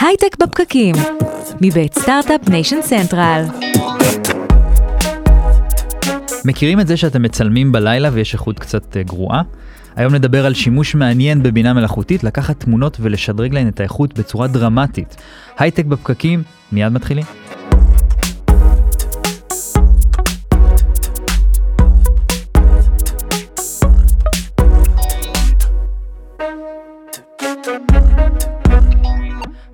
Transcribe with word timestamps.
הייטק 0.00 0.36
בפקקים, 0.40 0.94
מבית 1.60 1.94
סטארט-אפ 1.94 2.48
ניישן 2.48 2.82
סנטרל. 2.82 3.44
מכירים 6.44 6.80
את 6.80 6.86
זה 6.86 6.96
שאתם 6.96 7.22
מצלמים 7.22 7.72
בלילה 7.72 8.08
ויש 8.12 8.34
איכות 8.34 8.58
קצת 8.58 8.96
אה, 8.96 9.02
גרועה? 9.02 9.42
היום 9.96 10.14
נדבר 10.14 10.46
על 10.46 10.54
שימוש 10.54 10.94
מעניין 10.94 11.42
בבינה 11.42 11.72
מלאכותית, 11.72 12.24
לקחת 12.24 12.60
תמונות 12.60 12.96
ולשדרג 13.00 13.54
להן 13.54 13.68
את 13.68 13.80
האיכות 13.80 14.18
בצורה 14.18 14.46
דרמטית. 14.46 15.16
הייטק 15.58 15.84
בפקקים, 15.84 16.42
מיד 16.72 16.92
מתחילים. 16.92 17.24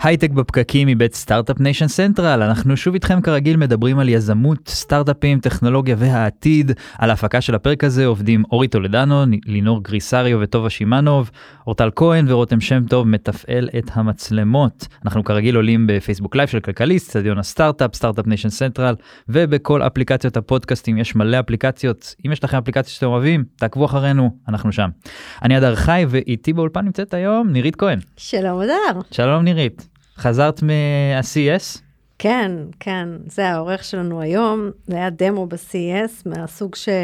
הייטק 0.05 0.31
בפקקים 0.31 0.89
מבית 0.89 1.15
סטארט-אפ 1.15 1.61
ניישן 1.61 1.89
סנטרל, 1.89 2.43
אנחנו 2.43 2.77
שוב 2.77 2.95
איתכם 2.95 3.21
כרגיל 3.21 3.57
מדברים 3.57 3.99
על 3.99 4.09
יזמות, 4.09 4.69
סטארט-אפים, 4.69 5.41
טכנולוגיה 5.41 5.97
והעתיד. 5.99 6.73
על 6.99 7.11
ההפקה 7.11 7.41
של 7.41 7.55
הפרק 7.55 7.85
הזה 7.85 8.07
עובדים 8.07 8.43
אורי 8.53 8.69
טולדנו, 8.69 9.25
לינור 9.47 9.83
גריסריו 9.83 10.39
וטובה 10.41 10.71
שמאנוב, 10.71 11.31
אורטל 11.67 11.91
כהן 11.97 12.25
ורותם 12.29 12.61
שם 12.61 12.85
טוב 12.89 13.07
מתפעל 13.07 13.69
את 13.79 13.85
המצלמות. 13.93 14.87
אנחנו 15.05 15.25
כרגיל 15.25 15.57
עולים 15.57 15.87
בפייסבוק 15.87 16.37
לייב 16.37 16.49
של 16.49 16.61
כלכליסט, 16.61 17.11
סטדיון 17.11 17.39
הסטארט-אפ, 17.39 17.95
סטארט-אפ 17.95 18.27
ניישן 18.27 18.49
סנטרל, 18.49 18.95
ובכל 19.29 19.83
אפליקציות 19.83 20.37
הפודקאסטים 20.37 20.99
יש 20.99 21.17
מלא 21.17 21.41
אפליקציות. 21.41 22.15
אם 22.27 22.33
יש 22.33 22.45
לכם 22.45 22.59
אפליקציות 22.59 22.95
שאתם 22.95 23.07
אוהבים, 23.07 23.45
תעקבו 23.57 23.85
אחרינו, 23.85 24.31
אנחנו 24.49 24.73
שם. 24.73 24.89
אני 25.43 25.59
אדר 25.59 25.75
חי 25.75 26.07
ואיתי 26.09 26.53
באולפן 26.53 26.85
נמצאת 26.85 27.15
היום 27.15 27.49
נירית 27.49 27.77
כהן. 27.77 27.99
שלום 28.17 28.61
אדר. 28.61 29.01
שלום 29.11 29.45
נירית. 29.45 29.94
חזרת 30.17 30.63
מה-CES? 30.63 31.81
כן, 32.19 32.53
כן, 32.81 33.09
זה 33.27 33.49
העורך 33.49 33.85
שלנו 33.85 34.21
היום, 34.21 34.71
זה 34.87 34.97
היה 34.97 35.11
דמו 35.11 35.47
ב-CES, 35.47 36.23
מהסוג 36.27 36.75
שאתה 36.75 37.01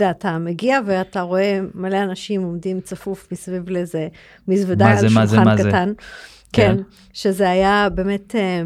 יודע, 0.00 0.10
אתה 0.10 0.38
מגיע 0.38 0.78
ואתה 0.86 1.20
רואה 1.20 1.60
מלא 1.74 2.02
אנשים 2.02 2.42
עומדים 2.42 2.80
צפוף 2.80 3.28
מסביב 3.32 3.70
לאיזה 3.70 4.08
מזוודה 4.48 4.86
על 4.86 4.96
זה, 4.96 5.06
מה 5.14 5.26
זה, 5.26 5.36
שולחן 5.36 5.48
מה 5.48 5.56
זה? 5.56 5.68
קטן. 5.68 5.92
כן. 6.52 6.76
כן, 6.76 6.82
שזה 7.12 7.50
היה 7.50 7.88
באמת 7.94 8.34
אה, 8.34 8.62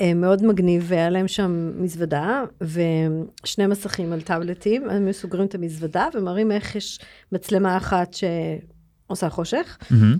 אה, 0.00 0.14
מאוד 0.14 0.44
מגניב, 0.44 0.84
והיה 0.88 1.10
להם 1.10 1.28
שם 1.28 1.72
מזוודה, 1.76 2.42
ושני 2.60 3.66
מסכים 3.66 4.12
על 4.12 4.20
טאבלטים, 4.20 4.90
הם 4.90 5.12
סוגרים 5.12 5.46
את 5.46 5.54
המזוודה 5.54 6.06
ומראים 6.14 6.52
איך 6.52 6.76
יש 6.76 6.98
מצלמה 7.32 7.76
אחת 7.76 8.14
ש... 8.14 8.24
עושה 9.12 9.28
חושך. 9.28 9.78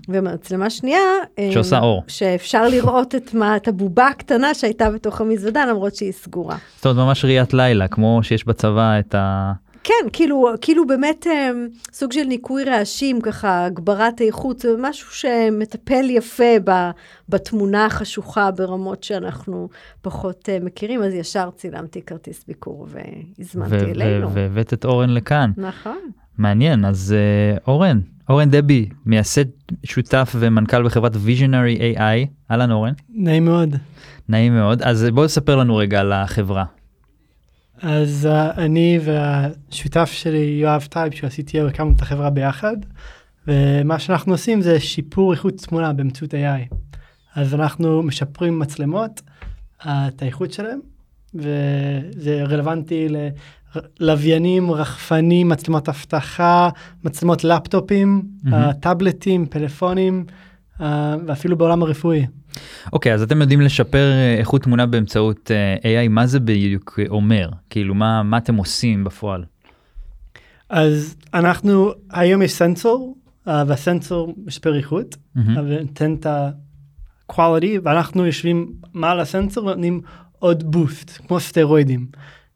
ומצלמה 0.09 0.69
שנייה, 0.69 0.99
אה, 1.39 1.49
שעושה 1.51 1.79
אור. 1.79 2.03
שאפשר 2.07 2.67
לראות 2.67 3.15
את, 3.15 3.33
מה, 3.33 3.55
את 3.55 3.67
הבובה 3.67 4.07
הקטנה 4.07 4.53
שהייתה 4.53 4.89
בתוך 4.91 5.21
המזוודה, 5.21 5.65
למרות 5.65 5.95
שהיא 5.95 6.11
סגורה. 6.11 6.57
זאת 6.75 6.85
אומרת 6.85 6.97
ממש 6.97 7.25
ראיית 7.25 7.53
לילה, 7.53 7.87
כמו 7.87 8.19
שיש 8.23 8.47
בצבא 8.47 8.99
את 8.99 9.15
ה... 9.15 9.53
כן, 9.83 10.09
כאילו, 10.13 10.47
כאילו 10.61 10.87
באמת 10.87 11.27
אה, 11.27 11.51
סוג 11.93 12.11
של 12.11 12.23
ניקוי 12.23 12.63
רעשים, 12.63 13.21
ככה 13.21 13.65
הגברת 13.65 14.21
איכות, 14.21 14.59
זה 14.59 14.69
משהו 14.79 15.11
שמטפל 15.11 16.09
יפה 16.09 16.59
ב, 16.63 16.71
בתמונה 17.29 17.85
החשוכה 17.85 18.51
ברמות 18.51 19.03
שאנחנו 19.03 19.69
פחות 20.01 20.49
אה, 20.49 20.57
מכירים, 20.61 21.03
אז 21.03 21.13
ישר 21.13 21.49
צילמתי 21.55 22.01
כרטיס 22.01 22.43
ביקור 22.47 22.87
והזמנתי 22.89 23.91
אלינו. 23.91 24.33
והבאת 24.33 24.73
את 24.73 24.85
אורן 24.85 25.09
לכאן. 25.09 25.51
נכון. 25.57 25.99
מעניין, 26.37 26.85
אז 26.85 27.15
uh, 27.15 27.63
אורן, 27.67 27.99
אורן 28.29 28.49
דבי, 28.49 28.89
מייסד, 29.05 29.45
שותף 29.83 30.35
ומנכ"ל 30.39 30.83
בחברת 30.83 31.15
visionary 31.15 31.97
AI, 31.97 32.27
אהלן 32.51 32.71
אורן, 32.71 32.93
נעים 33.09 33.45
מאוד. 33.45 33.75
נעים 34.29 34.53
מאוד, 34.53 34.81
אז 34.81 35.07
בוא 35.13 35.25
תספר 35.25 35.55
לנו 35.55 35.75
רגע 35.75 35.99
על 35.99 36.13
החברה. 36.13 36.65
אז 37.81 38.29
uh, 38.31 38.59
אני 38.59 38.99
והשותף 39.03 40.11
שלי 40.13 40.57
יואב 40.61 40.87
טייב 40.89 41.13
שהוא 41.13 41.29
ה-CTO 41.29 41.69
הקמנו 41.69 41.93
את 41.95 42.01
החברה 42.01 42.29
ביחד 42.29 42.77
ומה 43.47 43.99
שאנחנו 43.99 44.31
עושים 44.31 44.61
זה 44.61 44.79
שיפור 44.79 45.33
איכות 45.33 45.57
תמונה 45.57 45.93
באמצעות 45.93 46.33
AI. 46.33 46.75
אז 47.35 47.53
אנחנו 47.53 48.03
משפרים 48.03 48.59
מצלמות, 48.59 49.21
uh, 49.81 49.87
את 50.07 50.21
האיכות 50.21 50.53
שלהם 50.53 50.79
וזה 51.35 52.43
רלוונטי 52.43 53.07
ללוויינים, 53.99 54.71
רחפנים, 54.71 55.49
מצלמות 55.49 55.89
אבטחה, 55.89 56.69
מצלמות 57.03 57.43
לפטופים, 57.43 58.21
uh, 58.45 58.49
טאבלטים, 58.79 59.45
פלאפונים 59.45 60.25
uh, 60.79 60.83
ואפילו 61.27 61.57
בעולם 61.57 61.83
הרפואי. 61.83 62.25
אוקיי, 62.93 63.13
אז 63.13 63.21
אתם 63.21 63.41
יודעים 63.41 63.61
לשפר 63.61 64.11
אה, 64.11 64.35
איכות 64.39 64.63
תמונה 64.63 64.85
באמצעות 64.85 65.51
אה, 65.51 66.05
AI, 66.05 66.09
מה 66.09 66.27
זה 66.27 66.39
בדיוק 66.39 66.99
אה, 66.99 67.05
אומר? 67.09 67.49
כאילו, 67.69 67.95
מה, 67.95 68.23
מה 68.23 68.37
אתם 68.37 68.55
עושים 68.55 69.03
בפועל? 69.03 69.43
אז 70.69 71.15
אנחנו, 71.33 71.91
היום 72.11 72.41
יש 72.41 72.53
סנסור, 72.53 73.17
uh, 73.47 73.49
והסנסור 73.67 74.33
משפר 74.45 74.77
איכות, 74.77 75.15
מהמם. 75.35 75.65
ונותן 75.69 76.15
את 76.19 76.25
ה-quality, 76.25 77.79
ואנחנו 77.83 78.25
יושבים 78.25 78.71
מעל 78.93 79.19
הסנסור 79.19 79.65
ונותנים 79.65 80.01
עוד 80.39 80.71
בוסט, 80.71 81.11
כמו 81.27 81.39
סטרואידים. 81.39 82.07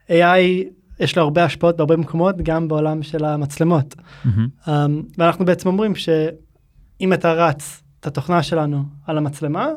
AI, 0.09 0.67
יש 0.99 1.17
לו 1.17 1.23
הרבה 1.23 1.45
השפעות 1.45 1.77
בהרבה 1.77 1.97
מקומות, 1.97 2.35
גם 2.43 2.67
בעולם 2.67 3.03
של 3.03 3.25
המצלמות. 3.25 3.95
מהמם. 4.25 4.47
Um, 4.65 4.69
ואנחנו 5.17 5.45
בעצם 5.45 5.69
אומרים 5.69 5.95
שאם 5.95 7.13
אתה 7.13 7.33
רץ 7.33 7.83
את 7.99 8.07
התוכנה 8.07 8.43
שלנו 8.43 8.83
על 9.07 9.17
המצלמה, 9.17 9.67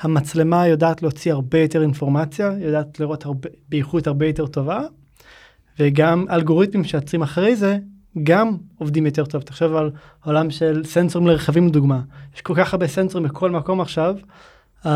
המצלמה 0.00 0.66
יודעת 0.66 1.02
להוציא 1.02 1.32
הרבה 1.32 1.58
יותר 1.58 1.82
אינפורמציה, 1.82 2.52
יודעת 2.58 3.00
לראות 3.00 3.24
הרבה, 3.24 3.48
באיכות 3.68 4.06
הרבה 4.06 4.26
יותר 4.26 4.46
טובה, 4.46 4.80
וגם 5.78 6.24
אלגוריתמים 6.30 6.84
שיוצרים 6.84 7.22
אחרי 7.22 7.56
זה, 7.56 7.78
גם 8.22 8.56
עובדים 8.78 9.06
יותר 9.06 9.24
טוב. 9.24 9.42
תחשוב 9.42 9.74
על 9.74 9.90
עולם 10.24 10.50
של 10.50 10.84
סנסורים 10.84 11.28
לרכבים 11.28 11.66
לדוגמה. 11.66 12.00
יש 12.34 12.40
כל 12.40 12.54
כך 12.56 12.74
הרבה 12.74 12.88
סנסורים 12.88 13.28
בכל 13.28 13.50
מקום 13.50 13.80
עכשיו. 13.80 14.16
Um, 14.82 14.86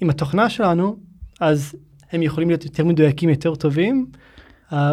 עם 0.00 0.10
התוכנה 0.10 0.50
שלנו, 0.50 0.96
אז 1.40 1.74
הם 2.12 2.22
יכולים 2.22 2.48
להיות 2.48 2.64
יותר 2.64 2.84
מדויקים, 2.84 3.28
יותר 3.28 3.54
טובים, 3.54 4.06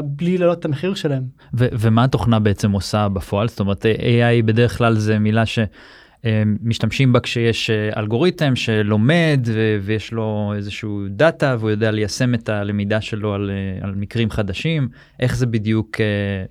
בלי 0.03 0.38
להעלות 0.38 0.59
את 0.59 0.66
המחיר 0.66 0.94
שלהם. 0.94 1.23
ו- 1.53 1.67
ומה 1.72 2.03
התוכנה 2.03 2.40
בעצם 2.40 2.72
עושה 2.72 3.09
בפועל? 3.09 3.47
זאת 3.47 3.59
אומרת, 3.59 3.85
AI 3.85 4.45
בדרך 4.45 4.78
כלל 4.78 4.95
זה 4.95 5.19
מילה 5.19 5.44
שמשתמשים 5.45 7.13
בה 7.13 7.19
כשיש 7.19 7.69
אה, 7.69 7.90
אלגוריתם 7.97 8.56
שלומד 8.56 9.40
ו- 9.45 9.78
ויש 9.81 10.12
לו 10.12 10.53
איזשהו 10.56 11.06
דאטה 11.09 11.56
והוא 11.59 11.69
יודע 11.69 11.91
ליישם 11.91 12.34
את 12.34 12.50
הלמידה 12.50 13.01
שלו 13.01 13.34
על, 13.34 13.51
אה, 13.53 13.88
על 13.88 13.95
מקרים 13.95 14.29
חדשים. 14.29 14.90
איך 15.19 15.35
זה 15.35 15.45
בדיוק, 15.45 16.01
אה, 16.01 16.06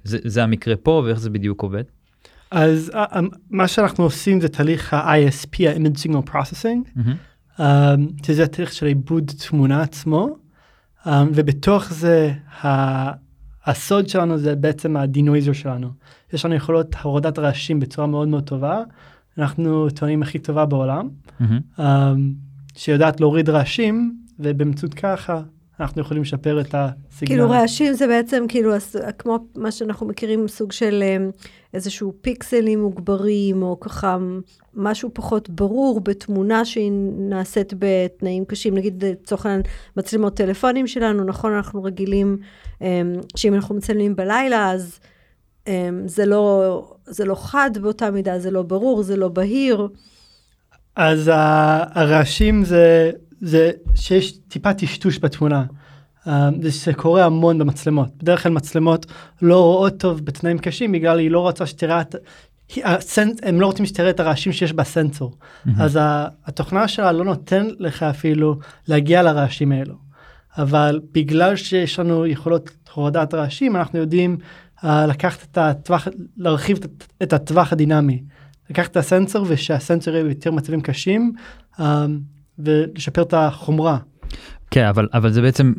זה, 0.05 0.19
זה 0.25 0.43
המקרה 0.43 0.77
פה 0.77 1.03
ואיך 1.07 1.19
זה 1.21 1.31
בדיוק 1.31 1.63
עובד? 1.63 1.85
אז 2.51 2.93
מה 3.51 3.69
שאנחנו 3.69 4.05
עושים 4.05 4.41
זה 4.41 4.49
תהליך 4.49 4.95
ה-ISP, 4.95 5.69
ה-Image 5.69 5.99
Signal 5.99 6.31
Processing, 6.31 7.01
um, 7.59 7.63
שזה 8.27 8.47
תהליך 8.47 8.73
של 8.73 8.87
עיבוד 8.87 9.31
תמונה 9.49 9.83
עצמו, 9.83 10.37
ובתוך 11.35 11.93
זה 11.93 12.33
הסוד 13.67 14.09
שלנו 14.09 14.39
זה 14.39 14.57
בעצם 14.57 14.97
ה-denoiser 14.97 15.55
שלנו. 15.55 15.89
יש 16.33 16.45
לנו 16.45 16.55
יכולות 16.55 16.95
הורדת 17.03 17.39
רעשים 17.39 17.81
בצורה 17.81 18.07
מאוד 18.07 18.29
מאוד 18.29 18.45
טובה, 18.45 18.83
אנחנו 19.39 19.91
טוענים 19.91 20.23
הכי 20.23 20.39
טובה 20.39 20.67
בעולם, 20.67 21.09
מהמם. 21.41 21.61
um, 21.79 21.81
שיודעת 22.75 23.21
להוריד 23.21 23.51
רעשים, 23.51 24.19
ובאמצעות 24.39 24.95
ככה 24.95 25.43
אנחנו 25.81 26.01
יכולים 26.01 26.23
לשפר 26.23 26.61
את 26.61 26.75
הסיגנל. 26.75 27.29
כאילו 27.29 27.51
רעשים 27.51 27.93
זה 27.93 28.07
בעצם 28.07 28.45
כאילו 28.49 28.73
כמו 29.19 29.39
מה 29.57 29.71
שאנחנו 29.71 30.07
מכירים, 30.07 30.49
סוג 30.49 30.73
של 30.73 31.03
אה, 31.03 31.17
איזשהו 31.75 32.13
פיקסלים 32.21 32.81
מוגברים, 32.81 33.63
או 33.63 33.81
ככה 33.81 34.19
משהו 34.75 35.11
פחות 35.15 35.51
ברור 35.51 36.01
בתמונה 36.01 36.65
שהיא 36.65 36.93
נעשית 37.19 37.73
בתנאים 37.79 38.45
קשים. 38.45 38.75
נגיד 38.75 39.05
לצורך 39.05 39.47
העניין 39.47 39.63
מצלמות 39.97 40.37
טלפונים 40.37 40.87
שלנו, 40.87 41.25
נכון, 41.25 41.53
אנחנו 41.53 41.83
רגילים 41.83 42.39
אה, 42.83 43.03
שאם 43.37 43.55
אנחנו 43.55 43.75
מצלמים 43.75 44.17
בלילה, 44.17 44.71
אז 44.71 45.01
זה 46.07 46.27
לא, 46.27 46.97
זה 47.07 47.25
לא 47.25 47.35
חד 47.35 47.71
באותה 47.81 48.11
מידה, 48.11 48.39
זה 48.39 48.51
לא 48.51 48.63
ברור, 48.63 49.03
זה 49.03 49.17
לא 49.17 49.29
בהיר. 49.29 49.89
אז 50.97 51.31
הרעשים 51.35 52.65
זה, 52.65 53.11
זה 53.41 53.71
שיש 53.95 54.39
טיפה 54.49 54.75
טשטוש 54.75 55.19
בתמונה. 55.19 55.65
Uh, 56.27 56.31
זה 56.61 56.73
שקורה 56.73 57.25
המון 57.25 57.59
במצלמות. 57.59 58.09
בדרך 58.23 58.43
כלל 58.43 58.53
מצלמות 58.53 59.07
לא 59.43 59.63
רואות 59.63 60.01
טוב 60.01 60.25
בתנאים 60.25 60.59
קשים 60.59 60.93
בגלל 60.93 61.19
היא 61.19 61.31
לא 61.31 61.41
רוצה 61.41 61.67
שתראה 61.67 62.01
את... 62.01 62.15
הם 63.43 63.61
לא 63.61 63.67
רוצים 63.67 63.87
שתראה 63.87 64.11
את 64.11 64.21
הרעשים 64.21 64.53
שיש 64.53 64.73
בסנסור. 64.73 65.37
אז 65.79 65.97
ה- 65.97 66.27
התוכנה 66.47 66.89
שלה 66.89 67.13
לא 67.13 67.25
נותן 67.25 67.67
לך 67.79 68.03
אפילו 68.03 68.59
להגיע 68.89 69.23
לרעשים 69.23 69.73
האלו. 69.73 69.95
אבל 70.59 71.01
בגלל 71.13 71.57
שיש 71.57 71.99
לנו 71.99 72.27
יכולות 72.27 72.71
הורדת 72.95 73.35
רעשים 73.35 73.77
אנחנו 73.77 73.99
יודעים 73.99 74.37
uh, 74.79 74.87
לקחת 74.87 75.47
את 75.53 75.59
הטווח, 75.59 76.09
להרחיב 76.37 76.79
את, 77.23 77.33
הטווח 77.33 77.73
הדינמי. 77.73 78.23
לקחת 78.71 78.91
את 78.91 78.97
הסנסור 78.97 79.47
ושהסנסור 79.49 80.15
יהיה 80.15 80.25
ביותר 80.25 80.51
מצבים 80.51 80.81
קשים 80.81 81.33
um, 81.77 81.81
ולשפר 82.59 83.23
את 83.23 83.35
החומרה. 83.37 83.99
כן, 84.71 84.85
אבל, 84.85 85.09
אבל 85.15 85.31
זה 85.31 85.43
בעצם, 85.43 85.73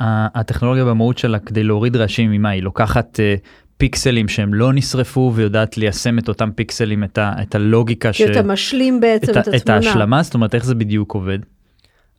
הטכנולוגיה 0.00 0.84
במהות 0.84 1.18
שלה 1.18 1.38
כדי 1.38 1.64
להוריד 1.64 1.96
רעשים 1.96 2.30
ממה 2.30 2.48
היא 2.48 2.62
לוקחת 2.62 3.20
אה, 3.20 3.34
פיקסלים 3.76 4.28
שהם 4.28 4.54
לא 4.54 4.72
נשרפו 4.72 5.32
ויודעת 5.34 5.78
ליישם 5.78 6.18
את 6.18 6.28
אותם 6.28 6.50
פיקסלים, 6.54 7.04
את, 7.04 7.18
ה, 7.18 7.32
את 7.42 7.54
הלוגיקה, 7.54 8.12
ש... 8.12 8.22
כי 8.22 8.32
אתה 8.32 8.42
משלים 8.42 9.00
בעצם 9.00 9.32
את, 9.32 9.36
ה- 9.36 9.40
התמונה. 9.40 9.56
את 9.56 9.68
ההשלמה, 9.68 10.22
זאת 10.22 10.34
אומרת 10.34 10.54
איך 10.54 10.64
זה 10.64 10.74
בדיוק 10.74 11.14
עובד, 11.14 11.38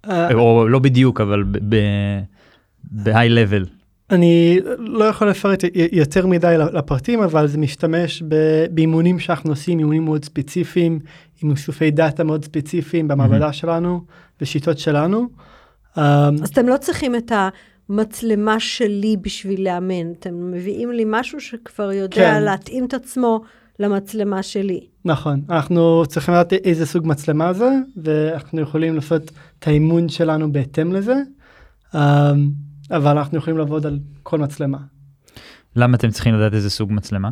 אה, 0.10 0.34
או 0.34 0.68
לא 0.68 0.80
בדיוק 0.80 1.22
אבל 1.22 1.44
ב-high 1.44 3.08
level. 3.10 3.70
אני 4.10 4.60
לא 4.78 5.06
יכול 5.06 5.30
לפרט 5.30 5.64
יותר 5.92 6.28
מדי 6.28 6.56
לפרטים 6.74 7.22
אבל 7.22 7.48
זה 7.48 7.58
משתמש 7.58 8.24
ב- 8.28 8.66
באימונים 8.72 9.20
שאנחנו 9.20 9.50
עושים 9.50 9.80
אימונים 9.80 10.06
מאוד 10.06 10.26
ספציפיים 10.26 11.00
עם 11.44 11.52
איסופי 11.52 11.92
דאטה 11.92 12.24
מאוד 12.24 12.46
ספציפיים 12.46 13.08
במעבדה 13.08 13.54
שלנו 13.54 14.02
ושיטות 14.42 14.80
שלנו. 14.80 15.28
אמ, 15.98 16.04
אז 16.44 16.50
אתם 16.50 16.68
לא 16.68 16.78
צריכים 16.78 17.16
את 17.16 17.32
המצלמה 17.90 18.60
שלי 18.60 19.18
בשביל 19.22 19.64
לאמן, 19.64 20.12
אתם 20.20 20.52
מביאים 20.52 20.92
לי 20.92 21.04
משהו 21.08 21.40
שכבר 21.40 21.92
יודע 21.92 22.16
כן. 22.16 22.44
להתאים 22.44 22.86
את 22.86 22.94
עצמו 22.94 23.42
למצלמה 23.80 24.44
שלי. 24.44 24.88
נכון 25.06 25.42
אנחנו 25.50 26.04
צריכים 26.08 26.34
לדעת 26.34 26.54
איזה 26.54 26.86
סוג 26.86 27.08
מצלמה 27.08 27.54
זה 27.54 27.70
ואנחנו 27.98 28.62
יכולים 28.62 28.96
לעשות 28.96 29.32
את 29.60 29.68
האימון 29.68 30.10
שלנו 30.10 30.52
בהתאם 30.52 30.94
לזה. 30.94 31.16
אמ, 31.96 32.00
אבל 32.92 33.18
אנחנו 33.18 33.38
יכולים 33.38 33.58
לעבוד 33.58 33.86
על 33.86 34.00
כל 34.24 34.40
מצלמה. 34.40 34.78
למה 35.76 35.98
אתם 35.98 36.10
צריכים 36.10 36.36
לדעת 36.36 36.54
איזה 36.54 36.70
סוג 36.70 36.92
מצלמה? 36.94 37.30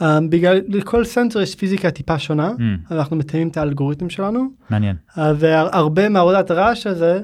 Um, 0.00 0.02
בגלל 0.28 0.60
לכל 0.68 1.04
סנסור 1.04 1.42
יש 1.42 1.54
פיזיקה 1.54 1.90
טיפה 1.90 2.18
שונה, 2.18 2.50
Mm, 2.58 2.94
אנחנו 2.94 3.16
מתאמים 3.16 3.48
את 3.48 3.56
האלגוריתם 3.56 4.10
שלנו, 4.10 4.48
מעניין. 4.70 4.96
uh, 5.10 5.20
והרבה 5.38 6.08
מעבודת 6.08 6.50
הרעש 6.50 6.86
הזה, 6.86 7.20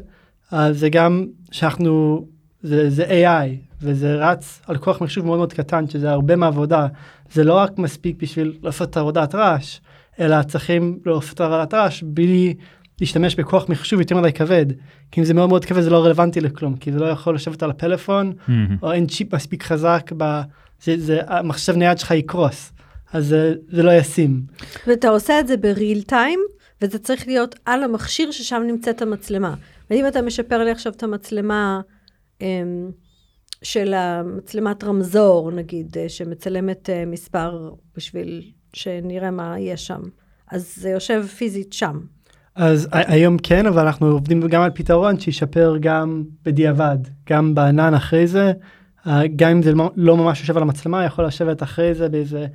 uh, 0.53 0.57
זה 0.73 0.89
גם 0.89 1.27
שאנחנו, 1.51 2.25
זה, 2.63 2.91
זה 2.91 3.05
AI, 3.05 3.49
וזה 3.83 4.15
רץ 4.17 4.63
על 4.67 4.77
כוח 4.77 5.01
מחשוב 5.03 5.27
מאוד 5.27 5.37
מאוד 5.39 5.53
קטן, 5.53 5.89
שזה 5.89 6.11
הרבה 6.11 6.37
מהעבודה, 6.37 6.87
זה 7.33 7.45
לא 7.45 7.55
רק 7.55 7.79
מספיק 7.79 8.23
בשביל 8.23 8.53
לעשות 8.63 8.91
את 8.91 8.97
עבודת 8.97 9.35
רעש, 9.35 9.81
אלא 10.21 10.43
צריכים 10.43 10.99
לעשות 11.07 11.35
את 11.35 11.41
עבודת 11.41 11.75
רעש 11.75 12.03
בלי 12.03 12.55
להשתמש 13.01 13.35
בכוח 13.35 13.69
מחשוב 13.69 14.01
יותר 14.01 14.17
מדי 14.17 14.33
כבד, 14.33 14.67
כי 15.11 15.21
אם 15.21 15.27
זה 15.27 15.35
מאוד 15.35 15.49
מאוד 15.49 15.65
כבד 15.65 15.81
זה 15.81 15.91
לא 15.91 16.05
רלוונטי 16.05 16.41
לכלום, 16.41 16.77
כי 16.77 16.93
זה 16.93 16.99
לא 16.99 17.07
יכול 17.07 17.35
לשבת 17.35 17.63
על 17.63 17.71
הפלאפון, 17.71 18.33
Mm, 18.49 18.53
או 18.83 18.93
אין 18.93 19.07
צ'יפ 19.07 19.35
מספיק 19.35 19.63
חזק, 19.65 20.13
ב... 20.17 20.41
המחשב 21.27 21.77
נייד 21.77 21.99
שלך 21.99 22.11
יקרוס, 22.11 22.73
אז 23.13 23.27
זה, 23.27 23.55
זה 23.69 23.83
לא 23.83 23.91
ישים. 23.93 24.43
ואתה 24.87 25.09
עושה 25.09 25.41
את 25.41 25.47
זה 25.47 25.57
בריל 25.57 26.03
טיים, 26.03 26.41
וזה 26.83 26.99
צריך 26.99 27.27
להיות 27.27 27.55
על 27.65 27.83
המכשיר 27.83 28.31
ששם 28.31 28.63
נמצאת 28.67 29.03
המצלמה. 29.03 29.55
ואם 29.91 30.07
אתה 30.09 30.23
משפר 30.23 30.65
לי 30.65 30.71
עכשיו 30.71 30.93
את 30.93 31.03
המצלמה 31.03 31.81
אמ, 32.41 32.91
של 33.63 33.95
המצלמת 33.95 34.85
רמזור, 34.85 35.51
נגיד, 35.51 35.99
אה, 35.99 36.09
שמצלמת 36.09 36.91
אה, 36.91 37.05
מספר 37.07 37.71
בשביל 37.97 38.43
שנראה 38.73 39.31
מה 39.31 39.61
יש 39.61 39.87
שם, 39.87 40.01
אז 40.51 40.73
זה 40.77 40.89
יושב 40.91 41.27
פיזית 41.27 41.73
שם. 41.73 42.01
אז 42.55 42.89
היום 42.93 43.39
כן, 43.39 43.67
אבל 43.67 43.87
אנחנו 43.87 44.07
עובדים 44.07 44.41
גם 44.41 44.63
על 44.63 44.71
פתרון 44.75 45.21
שישפר 45.21 45.77
גם 45.81 46.25
בדיעבד, 46.43 46.99
גם 47.29 47.55
בענן 47.55 47.95
אחרי 47.95 48.27
זה, 48.27 48.53
גם 49.37 49.51
אם 49.51 49.63
זה 49.63 49.75
לא- 49.75 49.91
לא 49.97 50.17
ממש 50.17 50.41
יושב 50.41 50.57
על 50.57 50.63
המצלמה, 50.63 51.05
יכול 51.05 51.25
לשבת 51.25 51.63
אחרי 51.63 51.95
זה 51.95 52.09
באיזה, 52.09 52.47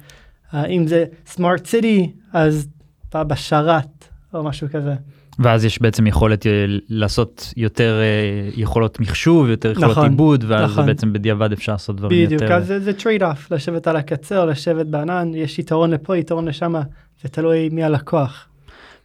אה, 0.54 0.66
אם 0.66 0.88
זה 0.88 1.06
smart 1.26 1.66
city, 1.66 2.12
אז 2.34 2.68
ב- 3.16 3.22
בשרת 3.22 4.08
או 4.34 4.44
משהו 4.44 4.68
כזה. 4.72 4.94
ואז 5.40 5.66
יש 5.66 5.82
בעצם 5.82 6.08
יכולת 6.08 6.48
אה, 6.48 6.66
לעשות 6.90 7.54
יותר 7.58 8.00
אה, 8.02 8.50
יכולות 8.56 9.00
מחשוב, 9.00 9.50
יותר 9.50 9.72
יכולות 9.72 9.92
נכון, 9.92 10.10
עיבוד, 10.10 10.46
ואז 10.48 10.72
נכון. 10.72 10.86
בעצם 10.86 11.14
בדיעבד 11.14 11.52
אפשר 11.52 11.72
לעשות 11.72 11.96
דברים 11.96 12.26
בדיוק, 12.26 12.42
יותר... 12.42 12.54
אז 12.54 12.68
זה, 12.68 12.80
זה 12.80 12.94
trade-off, 12.94 13.52
לשבת 13.52 13.88
על 13.88 13.96
הקצה 13.96 14.42
או 14.42 14.46
לשבת 14.46 14.86
בענן, 14.86 15.32
יש 15.36 15.60
יתרון 15.60 15.92
לפה, 15.92 16.18
יתרון 16.18 16.48
לשם, 16.48 16.74
זה 17.22 17.30
תלוי 17.30 17.70
מי 17.70 17.84
הלקוח. 17.84 18.48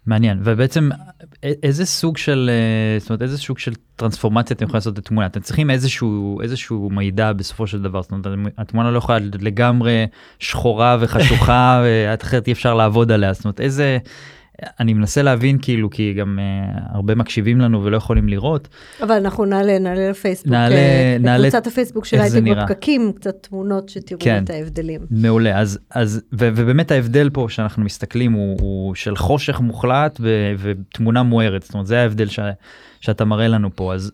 מעניין. 0.06 0.40
ובעצם 0.44 0.88
איזה 1.42 1.86
סוג 1.86 2.16
של 2.16 2.50
אה, 2.52 2.98
זאת 2.98 3.10
אומרת 3.10 3.22
איזה 3.22 3.38
סוג 3.38 3.58
של 3.58 3.72
טרנספורמציה 3.96 4.54
אתם 4.54 4.64
יכולים 4.64 4.76
לעשות 4.76 4.94
את 4.94 4.98
התמונה 4.98 5.26
אתם 5.26 5.40
צריכים 5.40 5.70
איזשהו 5.70 6.40
איזשהו 6.42 6.90
מידע 6.90 7.32
בסופו 7.32 7.66
של 7.66 7.82
דבר 7.82 8.02
זאת 8.02 8.12
אומרת 8.12 8.26
התמונה 8.58 8.90
לא 8.90 8.98
יכולה 8.98 9.18
לגמרי 9.40 10.06
שחורה 10.38 10.96
וחשוכה 11.00 11.80
ואחרת 11.84 12.46
אי 12.46 12.52
אפשר 12.52 12.74
לעבוד 12.74 13.12
עליה. 13.12 13.32
זאת 13.32 13.44
אומרת 13.44 13.60
איזה 13.60 13.98
אני 14.80 14.94
מנסה 14.94 15.22
להבין 15.22 15.58
כאילו 15.62 15.90
כי 15.90 16.14
גם 16.14 16.38
uh, 16.38 16.80
הרבה 16.94 17.14
מקשיבים 17.14 17.60
לנו 17.60 17.84
ולא 17.84 17.96
יכולים 17.96 18.28
לראות 18.28 18.68
אבל 19.02 19.12
אנחנו 19.14 19.44
נעלה, 19.44 19.78
נעלה 19.78 20.10
לפייסבוק, 20.10 20.52
נעלה- 20.52 20.74
אה, 20.74 21.16
נעלה 21.20 21.38
לקבוצת 21.38 21.66
הפייסבוק 21.66 22.04
של 22.04 22.20
הייטק. 22.20 22.42
בפקקים, 22.42 23.12
קצת 23.12 23.34
תמונות 23.40 23.88
שתראו 23.88 24.20
כן. 24.20 24.44
את 24.44 24.50
ההבדלים. 24.50 25.00
מעולה 25.10 25.58
אז 25.58 25.78
אז 25.90 26.22
ו, 26.32 26.48
ובאמת 26.56 26.90
ההבדל 26.90 27.30
פה 27.32 27.46
שאנחנו 27.48 27.84
מסתכלים 27.84 28.32
הוא, 28.32 28.56
הוא 28.60 28.94
של 28.94 29.16
חושך 29.16 29.60
מוחלט 29.60 30.16
ו, 30.20 30.52
ותמונה 30.58 31.22
מוארת 31.22 31.62
זאת 31.62 31.74
אומרת 31.74 31.86
זה 31.86 32.00
ההבדל 32.00 32.28
ש, 32.28 32.40
שאתה 33.00 33.24
מראה 33.24 33.48
לנו 33.48 33.70
פה 33.74 33.94
אז 33.94 34.12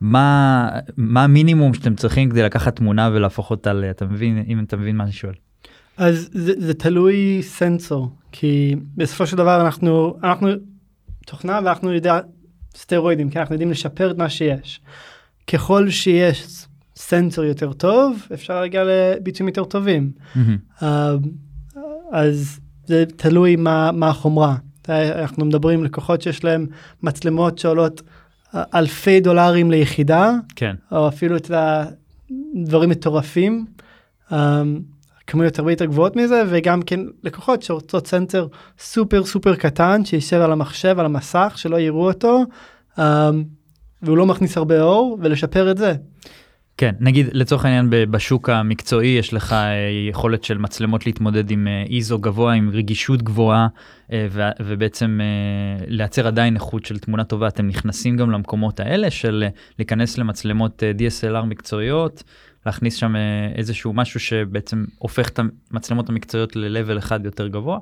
מה 0.00 0.68
מה 0.96 1.24
המינימום 1.24 1.74
שאתם 1.74 1.94
צריכים 1.94 2.30
כדי 2.30 2.42
לקחת 2.42 2.76
תמונה 2.76 3.10
ולהפוך 3.12 3.50
אותה 3.50 3.72
ל... 3.72 3.84
אתה 3.84 4.04
מבין 4.04 4.44
אם 4.48 4.64
אתה 4.64 4.76
מבין 4.76 4.96
מה 4.96 5.04
אני 5.04 5.12
שואל. 5.12 5.34
אז 5.96 6.30
זה, 6.32 6.52
זה 6.58 6.74
תלוי 6.74 7.38
סנסור, 7.42 8.10
כי 8.32 8.74
בסופו 8.96 9.26
של 9.26 9.36
דבר 9.36 9.60
אנחנו, 9.60 10.16
אנחנו 10.22 10.48
תוכנה 11.26 11.60
ואנחנו 11.64 11.92
יודע 11.92 12.20
סטרואידים, 12.76 13.30
כי 13.30 13.38
אנחנו 13.38 13.54
יודעים 13.54 13.70
לשפר 13.70 14.10
את 14.10 14.16
מה 14.16 14.28
שיש. 14.28 14.80
ככל 15.46 15.90
שיש 15.90 16.66
סנסור 16.96 17.44
יותר 17.44 17.72
טוב, 17.72 18.26
אפשר 18.34 18.60
להגיע 18.60 18.84
לביצועים 18.84 19.48
יותר 19.48 19.64
טובים. 19.64 20.10
אה, 20.82 21.14
אז 22.12 22.60
זה 22.86 23.04
תלוי 23.16 23.56
מה, 23.56 23.92
מה 23.92 24.08
החומרה. 24.08 24.56
אנחנו 24.88 25.44
מדברים 25.44 25.78
עם 25.78 25.84
לקוחות 25.84 26.22
שיש 26.22 26.44
להם 26.44 26.66
מצלמות 27.02 27.58
שעולות 27.58 28.02
אה, 28.54 28.62
אלפי 28.74 29.20
דולרים 29.20 29.70
ליחידה, 29.70 30.32
כן 30.56 30.74
או 30.92 31.08
אפילו 31.08 31.36
את 31.36 31.50
הדברים 31.50 32.90
מטורפים, 32.90 33.66
um, 34.30 34.34
כמויות 35.26 35.58
הרבה 35.58 35.72
יותר 35.72 35.84
גבוהות 35.84 36.16
מזה, 36.16 36.42
וגם 36.48 36.82
כן 36.82 37.00
לקוחות 37.22 37.62
שרוצות 37.62 38.06
סנסור 38.06 38.50
סופר 38.78 39.24
סופר 39.24 39.54
קטן, 39.54 40.04
שישב 40.04 40.40
על 40.40 40.52
המחשב, 40.52 40.98
על 40.98 41.06
המסך, 41.06 41.52
שלא 41.56 41.80
יראו 41.80 42.08
אותו, 42.08 42.42
um, 42.98 43.02
והוא 44.02 44.16
לא 44.16 44.26
מכניס 44.26 44.56
הרבה 44.56 44.82
אור, 44.82 45.18
ולשפר 45.22 45.70
את 45.70 45.78
זה. 45.78 45.94
כן 46.76 46.94
נגיד 47.00 47.28
לצורך 47.32 47.64
העניין 47.64 47.86
בשוק 47.90 48.48
המקצועי 48.48 49.08
יש 49.08 49.34
לך 49.34 49.52
אה, 49.52 49.74
יכולת 50.10 50.44
של 50.44 50.58
מצלמות 50.58 51.06
להתמודד 51.06 51.50
עם 51.50 51.68
אה, 51.68 51.84
איזו 51.96 52.18
גבוה 52.18 52.52
עם 52.52 52.70
רגישות 52.72 53.22
גבוהה 53.22 53.68
אה, 54.12 54.26
ובעצם 54.60 55.20
לייצר 55.86 56.26
עדיין 56.26 56.54
איכות 56.54 56.86
של 56.86 56.98
תמונה 56.98 57.24
טובה 57.24 57.48
אתם 57.48 57.66
נכנסים 57.66 58.16
גם 58.16 58.30
למקומות 58.30 58.80
האלה 58.80 59.10
של 59.10 59.44
להיכנס 59.78 60.18
למצלמות 60.18 60.82
DSLR 60.98 61.44
מקצועיות 61.44 62.22
להכניס 62.66 62.94
שם 62.94 63.16
אה, 63.16 63.52
איזשהו 63.54 63.92
משהו 63.92 64.20
שבעצם 64.20 64.84
הופך 64.98 65.28
את 65.28 65.40
המצלמות 65.70 66.08
המקצועיות 66.08 66.56
ל-level 66.56 66.98
אחד 66.98 67.24
יותר 67.24 67.48
גבוה. 67.48 67.78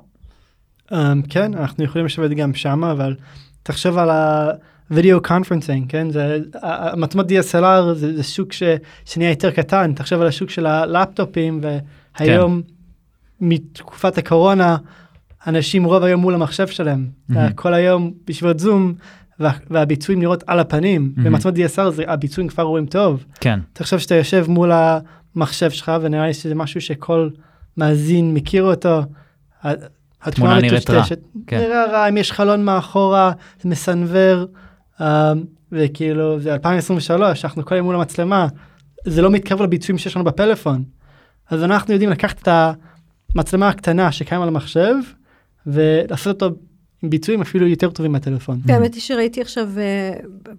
Um, 0.91 0.93
כן, 1.29 1.53
אנחנו 1.53 1.83
יכולים 1.83 2.05
לשבת 2.05 2.31
גם 2.31 2.53
שמה, 2.53 2.91
אבל 2.91 3.15
תחשוב 3.63 3.97
על 3.97 4.09
ה-video 4.09 5.27
conferencing, 5.27 5.85
כן? 5.89 6.09
זה, 6.09 6.39
המצלמות 6.61 7.25
DSLR 7.31 7.93
זה, 7.93 8.15
זה 8.15 8.23
שוק 8.23 8.53
ש, 8.53 8.63
שנהיה 9.05 9.29
יותר 9.29 9.51
קטן, 9.51 9.93
תחשוב 9.93 10.21
על 10.21 10.27
השוק 10.27 10.49
של 10.49 10.65
הלפטופים, 10.65 11.61
והיום, 12.19 12.61
מתקופת 13.41 14.17
הקורונה, 14.17 14.77
אנשים 15.47 15.83
רוב 15.83 16.03
היום 16.03 16.21
מול 16.21 16.33
המחשב 16.33 16.67
שלהם, 16.67 17.07
מהמם. 17.29 17.53
כל 17.53 17.73
היום 17.73 18.11
בישיבות 18.25 18.59
זום, 18.59 18.93
וה, 19.41 19.51
והביצועים 19.69 20.19
נראות 20.19 20.43
על 20.47 20.59
הפנים. 20.59 21.13
במצלמות 21.17 21.57
DSLR 21.57 21.89
זה, 21.89 22.03
הביצועים 22.07 22.49
כבר 22.49 22.63
רואים 22.63 22.85
טוב. 22.85 23.25
כן 23.39 23.59
תחשוב 23.73 23.99
שאתה 23.99 24.15
יושב 24.15 24.45
מול 24.47 24.71
המחשב 25.35 25.69
שלך, 25.69 25.91
ונראה 26.01 26.27
לי 26.27 26.33
שזה 26.33 26.55
משהו 26.55 26.81
שכל 26.81 27.29
מאזין 27.77 28.33
מכיר 28.33 28.63
אותו. 28.63 29.01
התמונה 30.23 30.59
נראית 30.61 30.89
רע, 30.89 31.03
כן. 31.47 31.59
נראה 31.59 31.85
רע, 31.85 32.09
אם 32.09 32.17
יש 32.17 32.31
חלון 32.31 32.65
מאחורה, 32.65 33.31
זה 33.61 33.69
מסנוור, 33.69 34.45
um, 34.99 35.03
וכאילו 35.71 36.39
זה 36.39 36.53
2023, 36.53 37.45
אנחנו 37.45 37.65
כל 37.65 37.75
היום 37.75 37.85
מול 37.85 37.95
המצלמה, 37.95 38.47
זה 39.05 39.21
לא 39.21 39.31
מתקרב 39.31 39.61
לביצועים 39.61 39.97
שיש 39.97 40.15
לנו 40.15 40.25
בפלאפון. 40.25 40.83
אז 41.49 41.63
אנחנו 41.63 41.93
יודעים 41.93 42.09
לקחת 42.09 42.41
את 42.41 42.47
המצלמה 43.35 43.69
הקטנה 43.69 44.11
שקיים 44.11 44.41
על 44.41 44.47
המחשב, 44.47 44.93
ולעשות 45.67 46.41
אותו 46.43 46.55
עם 47.03 47.09
ביצועים 47.09 47.41
אפילו 47.41 47.67
יותר 47.67 47.89
טובים 47.89 48.11
מהטלפון. 48.11 48.59
כן, 48.67 48.73
האמת 48.73 48.93
היא 48.93 49.01
שראיתי 49.01 49.41
עכשיו 49.41 49.69
אה, 49.77 50.13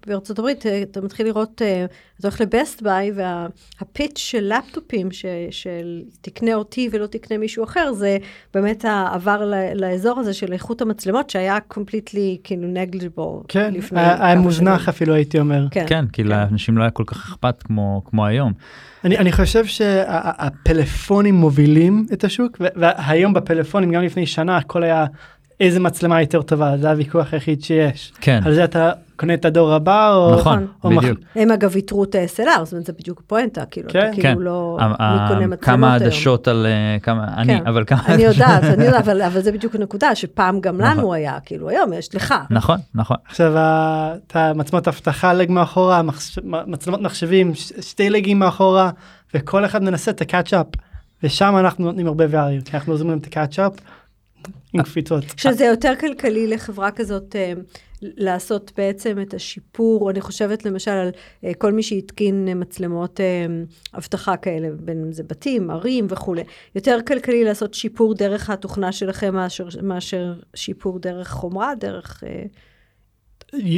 בארצות 0.07 0.39
הברית, 0.39 0.65
אה, 0.65 0.81
אתה 0.81 1.01
מתחיל 1.01 1.25
לראות, 1.25 1.61
אה, 1.61 1.85
אתה 2.19 2.27
הולך 2.27 2.41
לבסט 2.41 2.81
ביי, 2.81 3.11
והפיץ' 3.15 4.17
של 4.17 4.53
לפטופים, 4.57 5.09
של 5.51 6.01
תקנה 6.21 6.53
אותי 6.53 6.89
ולא 6.91 7.07
תקנה 7.07 7.37
מישהו 7.37 7.63
אחר, 7.63 7.93
זה 7.93 8.17
באמת 8.53 8.85
העבר 8.85 9.51
לאזור 9.75 10.19
הזה 10.19 10.33
של 10.33 10.53
איכות 10.53 10.81
המצלמות, 10.81 11.29
שהיה 11.29 11.57
completely 11.73 12.39
כאילו 12.43 12.67
negligible 12.73 13.45
כן, 13.47 13.73
היה 13.95 14.35
מוזנח. 14.35 14.89
אפילו 14.89 15.13
הייתי 15.13 15.39
אומר. 15.39 15.67
כן, 15.71 15.85
כן, 15.87 16.07
כי 16.07 16.23
לאנשים 16.23 16.77
לא 16.77 16.83
היה 16.83 16.91
כל 16.91 17.03
כך 17.07 17.29
אכפת 17.29 17.63
כמו 17.63 18.01
כמו 18.05 18.25
היום. 18.25 18.53
אני, 19.03 19.17
אני 19.17 19.31
חושב 19.31 19.65
שהפלאפונים 19.65 21.35
מובילים 21.35 22.05
את 22.13 22.23
השוק, 22.23 22.57
והיום 22.59 23.33
בפלאפונים, 23.33 23.91
גם 23.91 24.01
לפני 24.01 24.25
שנה, 24.25 24.57
הכל 24.57 24.83
היה 24.83 25.05
איזה 25.59 25.79
מצלמה 25.79 26.21
יותר 26.21 26.41
טובה, 26.41 26.77
זה 26.77 26.89
הוויכוח 26.91 27.33
היחיד 27.33 27.63
שיש. 27.63 28.13
כן, 28.21 28.39
על 28.45 28.53
זה 28.53 28.63
אתה 28.63 28.91
קונה 29.15 29.33
את 29.33 29.45
הדור 29.45 29.73
הבא, 29.73 30.13
או... 30.15 30.35
נכון, 30.35 30.67
או 30.83 30.91
מח- 30.91 31.03
בדיוק. 31.03 31.19
הם 31.35 31.51
אגב 31.51 31.69
ויתרו 31.73 32.03
את 32.03 32.15
ה-SLR, 32.15 32.63
זאת 32.63 32.71
אומרת, 32.73 32.85
זה 32.85 32.93
בדיוק 32.93 33.21
הפואנטה, 33.25 33.65
כאילו, 33.65 33.89
כן, 33.89 33.99
אתה 33.99 34.15
כן. 34.15 34.21
כאילו 34.21 34.39
לא, 34.41 34.77
ה- 34.81 35.35
מי 35.47 35.55
כמה? 35.61 35.93
עדשות 35.95 36.47
על 36.47 36.65
אה, 36.65 36.99
כמה, 36.99 37.27
אני, 37.37 37.59
כן. 37.59 37.67
אבל 37.67 37.83
כמה... 37.87 37.99
אני 38.07 38.23
יודעת, 38.23 38.63
אני 38.63 38.83
יודעת, 38.85 39.03
אבל, 39.07 39.21
אבל 39.21 39.41
זה 39.41 39.51
בדיוק 39.51 39.75
הנקודה, 39.75 40.15
שפעם 40.15 40.59
גם 40.59 40.77
נכון. 40.81 40.97
לנו 40.97 41.13
היה, 41.13 41.37
כאילו, 41.45 41.69
היום 41.69 41.93
יש 41.93 42.15
לך. 42.15 42.33
נכון, 42.49 42.77
נכון. 42.95 43.17
עכשיו 43.27 43.53
את 43.57 44.35
המצלמות 44.35 44.87
אבטחה 44.87 45.33
לג 45.33 45.51
מאחורה, 45.51 46.01
מחש- 46.03 46.39
מצלמות 46.67 47.01
מחשבים 47.01 47.55
ש- 47.55 47.71
שתי 47.81 48.09
לגים 48.09 48.39
מאחורה, 48.39 48.89
וכל 49.33 49.65
אחד 49.65 49.83
מנסה 49.83 50.11
את 50.11 50.21
הקאצ'אפ, 50.21 50.65
ושם 51.23 51.55
אנחנו 51.59 51.85
נותנים 51.85 52.07
הרבה 52.07 52.25
value, 52.25 52.65
כי 52.65 52.77
אנחנו 52.77 52.93
עוזרים 52.93 53.09
להם 53.09 53.19
את 53.19 53.25
הקאצ'אפ 53.27 53.71
עם 54.73 54.83
קפיצות. 54.83 55.23
שזה 55.37 55.65
יותר 55.65 55.93
כלכלי 55.99 56.47
לחברה 56.47 56.91
כזאת 56.91 57.35
אה, 57.35 57.53
לעשות 58.01 58.71
בעצם 58.77 59.21
את 59.21 59.33
השיפור, 59.33 60.11
אני 60.11 60.21
חושבת 60.21 60.65
למשל 60.65 60.91
על 60.91 61.09
אה, 61.45 61.53
כל 61.53 61.73
מי 61.73 61.83
שהתקין 61.83 62.47
אה, 62.47 62.53
מצלמות 62.53 63.19
אבטחה 63.97 64.37
כאלה, 64.37 64.67
בין 64.79 65.01
אם 65.05 65.11
זה 65.11 65.23
בתים, 65.23 65.69
ערים 65.69 66.07
וכולי. 66.09 66.43
יותר 66.75 66.97
כלכלי 67.07 67.43
לעשות 67.43 67.73
שיפור 67.73 68.13
דרך 68.13 68.49
התוכנה 68.49 68.91
שלכם 68.91 69.35
מאשר, 69.35 69.67
מאשר 69.83 70.33
שיפור 70.55 70.99
דרך 70.99 71.29
חומרה, 71.29 71.75
דרך... 71.75 72.23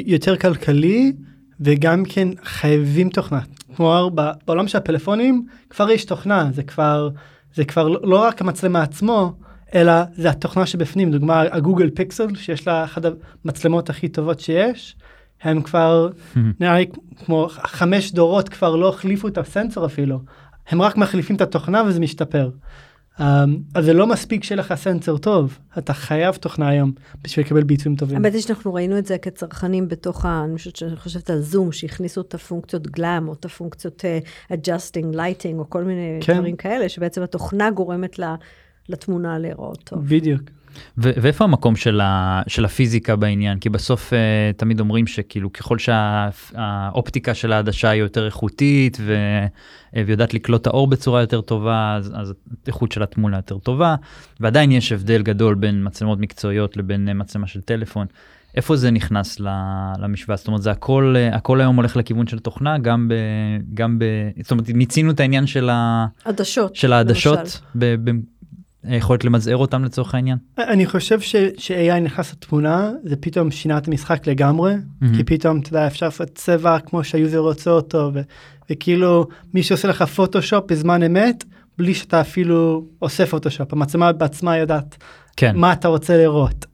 יותר 0.05 0.37
כלכלי, 0.37 1.13
וגם 1.59 2.03
כן 2.05 2.27
חייבים 2.43 3.09
תוכנה. 3.09 3.39
כלומר, 3.75 4.09
בעולם 4.45 4.67
של 4.67 4.77
הפלאפונים 4.77 5.45
כבר 5.69 5.89
יש 5.89 6.05
תוכנה, 6.05 6.49
זה 6.53 6.63
כבר, 6.63 7.09
זה 7.55 7.65
כבר 7.65 7.87
לא 7.87 7.99
לא 8.03 8.21
רק 8.21 8.41
המצלמה 8.41 8.83
עצמו, 8.83 9.33
אלא 9.75 9.93
זה 10.15 10.29
התוכנה 10.29 10.65
שבפנים, 10.65 11.11
דוגמה 11.11 11.41
הגוגל 11.51 11.89
פיקסל, 11.89 12.35
שיש 12.35 12.67
לה 12.67 12.83
אחת 12.83 13.01
המצלמות 13.45 13.89
הכי 13.89 14.07
טובות 14.07 14.39
שיש, 14.39 14.95
הם 15.41 15.61
כבר, 15.61 16.09
נראה 16.59 16.77
לי 16.77 16.85
כמו 17.25 17.47
חמש 17.49 18.11
דורות 18.11 18.49
כבר 18.49 18.75
לא 18.75 18.89
החליפו 18.89 19.27
את 19.27 19.37
הסנסור 19.37 19.85
אפילו, 19.85 20.19
הם 20.69 20.81
רק 20.81 20.97
מחליפים 20.97 21.35
את 21.35 21.41
התוכנה 21.41 21.83
וזה 21.87 21.99
משתפר. 21.99 22.49
Um, 23.19 23.21
אז 23.75 23.85
זה 23.85 23.93
לא 23.93 24.07
מספיק 24.07 24.43
שיהיה 24.43 24.59
לך 24.59 24.73
סנסור 24.75 25.17
טוב, 25.17 25.57
אתה 25.77 25.93
חייב 25.93 26.35
תוכנה 26.35 26.69
היום 26.69 26.91
בשביל 27.23 27.45
לקבל 27.45 27.63
ביצועים 27.63 27.95
טובים. 27.95 28.17
האמת 28.17 28.33
היא 28.33 28.41
שאנחנו 28.41 28.73
ראינו 28.73 28.97
את 28.97 29.05
זה 29.05 29.17
כצרכנים 29.17 29.87
בתוך 29.87 30.25
ה... 30.25 30.43
אני 30.43 30.57
חושבת 30.57 30.75
שאני 30.75 30.95
חושבת 30.95 31.29
על 31.29 31.41
זום, 31.41 31.71
שהכניסו 31.71 32.21
את 32.21 32.33
הפונקציות 32.33 32.87
גלאם, 32.87 33.27
או 33.27 33.33
את 33.33 33.45
הפונקציות 33.45 34.05
uh, 34.05 34.53
adjusting, 34.53 35.15
lighting, 35.15 35.55
או 35.57 35.69
כל 35.69 35.83
מיני 35.83 36.19
כן. 36.21 36.37
דברים 36.37 36.55
כאלה, 36.55 36.89
שבעצם 36.89 37.23
התוכנה 37.23 37.71
גורמת 37.71 38.19
לה, 38.19 38.35
לתמונה 38.89 39.37
להיראות 39.39 39.81
טוב. 39.83 39.99
בדיוק. 40.07 40.41
ו- 40.97 41.11
ואיפה 41.21 41.43
המקום 41.43 41.75
של, 41.75 42.01
ה- 42.01 42.41
של 42.47 42.65
הפיזיקה 42.65 43.15
בעניין? 43.15 43.59
כי 43.59 43.69
בסוף 43.69 44.13
uh, 44.13 44.15
תמיד 44.57 44.79
אומרים 44.79 45.07
שכאילו 45.07 45.53
ככל 45.53 45.77
שהאופטיקה 45.79 47.33
של 47.33 47.53
העדשה 47.53 47.89
היא 47.89 48.01
יותר 48.01 48.25
איכותית 48.25 48.97
ו- 49.01 49.45
ויודעת 50.05 50.33
לקלוט 50.33 50.61
את 50.61 50.67
האור 50.67 50.87
בצורה 50.87 51.21
יותר 51.21 51.41
טובה, 51.41 51.95
אז, 51.95 52.11
אז 52.15 52.33
האיכות 52.65 52.91
של 52.91 53.03
התמונה 53.03 53.37
יותר 53.37 53.57
טובה, 53.57 53.95
ועדיין 54.39 54.71
יש 54.71 54.91
הבדל 54.91 55.21
גדול 55.23 55.55
בין 55.55 55.81
מצלמות 55.87 56.19
מקצועיות 56.19 56.77
לבין 56.77 57.07
אה, 57.09 57.13
מצלמה 57.13 57.47
של 57.47 57.61
טלפון. 57.61 58.07
איפה 58.55 58.75
זה 58.75 58.91
נכנס 58.91 59.39
ל- 59.39 59.47
למשוואה? 59.99 60.37
זאת 60.37 60.47
אומרת, 60.47 60.61
זה 60.61 60.71
הכל, 60.71 61.13
אה, 61.17 61.35
הכל 61.35 61.61
היום 61.61 61.75
הולך 61.75 61.97
לכיוון 61.97 62.27
של 62.27 62.39
תוכנה, 62.39 62.77
גם 62.77 63.07
ב... 63.07 63.13
גם 63.73 63.99
ב... 63.99 64.03
זאת 64.41 64.51
אומרת, 64.51 64.69
מיצינו 64.69 65.11
את 65.11 65.19
העניין 65.19 65.47
של, 65.47 65.69
ה- 65.69 66.05
עדשות. 66.25 66.75
של 66.75 66.93
העדשות, 66.93 67.39
למשל. 67.39 67.59
ב- 67.75 67.95
ב- 68.09 68.19
היכולת 68.87 69.23
למזער 69.23 69.57
אותם 69.57 69.83
לצורך 69.83 70.15
העניין? 70.15 70.37
אני 70.57 70.85
חושב 70.85 71.19
ש- 71.19 71.35
ש-AI 71.57 71.99
נכנס 71.99 72.33
לתמונה, 72.33 72.91
זה 73.03 73.15
פתאום 73.15 73.51
שינה 73.51 73.77
את 73.77 73.87
המשחק 73.87 74.27
לגמרי, 74.27 74.73
מהמם. 75.01 75.15
כי 75.15 75.23
פתאום, 75.23 75.59
אתה 75.59 75.69
יודע, 75.69 75.87
אפשר 75.87 76.05
לעשות 76.05 76.29
צבע 76.35 76.79
כמו 76.79 77.03
שהיוזר 77.03 77.37
רוצה 77.37 77.71
אותו, 77.71 78.11
ו- 78.13 78.21
וכאילו 78.69 79.27
מי 79.53 79.63
שעושה 79.63 79.87
לך 79.87 80.01
פוטושופ 80.03 80.71
בזמן 80.71 81.03
אמת, 81.03 81.43
בלי 81.77 81.93
שאתה 81.93 82.21
אפילו 82.21 82.85
עושה 82.99 83.25
פוטושופ, 83.25 83.73
המצלמה 83.73 84.11
בעצמה 84.13 84.57
יודעת 84.57 84.97
כן. 85.37 85.55
מה 85.55 85.73
אתה 85.73 85.87
רוצה 85.87 86.17
לראות, 86.17 86.65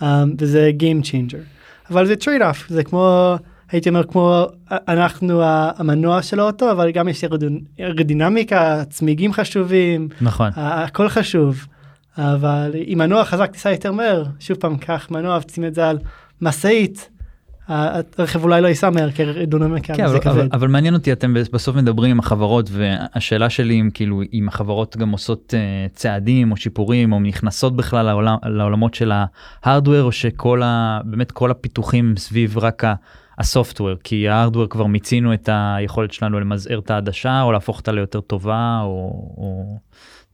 um, 0.00 0.04
וזה 0.38 0.70
Game 0.78 1.04
Changer. 1.04 1.38
אבל 1.90 2.06
זה 2.06 2.16
trade-off, 2.16 2.68
זה 2.68 2.84
כמו, 2.84 3.36
הייתי 3.70 3.88
אומר, 3.88 4.04
כמו 4.04 4.46
אנחנו 4.88 5.42
ה- 5.42 5.70
המנוע 5.76 6.22
של 6.22 6.40
האוטו, 6.40 6.70
אבל 6.70 6.90
גם 6.90 7.08
יש 7.08 7.24
ארודינמיקה, 7.80 8.84
צמיגים 8.90 9.32
חשובים, 9.32 10.08
נכון. 10.20 10.50
הכל 10.56 11.08
חשוב, 11.08 11.66
אבל 12.18 12.72
אם 12.92 12.98
מנוע 12.98 13.24
חזק 13.24 13.50
תיסע 13.52 13.70
יותר 13.70 13.92
מהר, 13.92 14.24
שוב 14.40 14.56
פעם 14.56 14.76
קח 14.76 15.08
מנוע 15.10 15.36
ותשים 15.36 15.64
את 15.64 15.74
זה 15.74 15.88
על 15.88 15.98
משאית, 16.40 17.10
הרכב 17.68 18.44
אולי 18.44 18.60
לא 18.60 18.68
ייסע 18.68 18.90
מהר 18.90 19.10
כי 19.10 19.22
כן, 19.82 20.04
אבל, 20.04 20.18
אבל. 20.30 20.48
אבל 20.52 20.68
מעניין 20.68 20.94
אותי 20.94 21.12
אתם 21.12 21.34
בסוף 21.52 21.76
מדברים 21.76 22.10
עם 22.10 22.18
החברות 22.18 22.70
והשאלה 22.72 23.50
שלי 23.50 23.80
אם 23.80 23.90
כאילו 23.94 24.22
אם 24.32 24.48
החברות 24.48 24.96
גם 24.96 25.10
עושות 25.10 25.54
uh, 25.56 25.96
צעדים 25.96 26.50
או 26.52 26.56
שיפורים 26.56 27.12
או 27.12 27.20
נכנסות 27.20 27.76
בכלל 27.76 28.06
לעולם, 28.06 28.36
לעולמות 28.44 28.94
של 28.94 29.12
ההארדוור 29.64 30.02
או 30.02 30.12
שכל 30.12 30.62
ה... 30.64 31.00
באמת 31.04 31.32
כל 31.32 31.50
הפיתוחים 31.50 32.14
סביב 32.16 32.58
רק 32.58 32.84
ה- 32.84 32.94
הסופטוור 33.38 33.96
כי 34.04 34.28
ההארדוור 34.28 34.66
כבר 34.66 34.86
מיצינו 34.86 35.34
את 35.34 35.48
היכולת 35.52 36.12
שלנו 36.12 36.40
למזער 36.40 36.78
את 36.78 36.90
העדשה 36.90 37.42
או 37.42 37.52
להפוך 37.52 37.78
אותה 37.78 37.92
ליותר 37.92 38.20
טובה 38.20 38.80
או, 38.82 38.88
או 39.36 39.78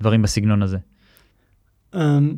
דברים 0.01 0.23
בסגנון 0.23 0.63
הזה. 0.63 0.79
אמ, 1.95 2.35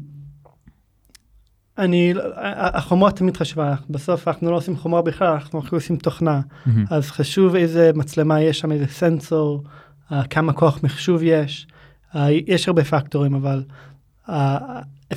אני, 1.79 2.15
החומרה 2.57 3.13
תמיד 3.13 3.37
חשובה, 3.37 3.75
בסוף 3.91 4.29
אנחנו 4.29 4.51
לא 4.51 4.57
עושים 4.57 4.77
חומרה 4.77 5.03
בכלל, 5.03 5.33
אנחנו 5.33 5.59
רק 5.59 5.73
עושים 5.73 5.97
תוכנה, 5.97 6.41
מהמם. 6.67 6.85
אז 6.91 7.11
חשוב 7.11 7.55
איזה 7.55 7.91
מצלמה 7.95 8.41
יש 8.41 8.59
שם, 8.59 8.73
איזה 8.73 8.87
סנסור, 8.87 9.65
uh, 10.11 10.15
כמה 10.31 10.53
כוח 10.53 10.81
מחשוב 10.83 11.23
יש, 11.23 11.67
uh, 12.13 12.19
יש 12.47 12.69
הרבה 12.69 12.85
פקטורים, 12.85 13.35
אבל 13.35 13.65
uh, 14.29 14.33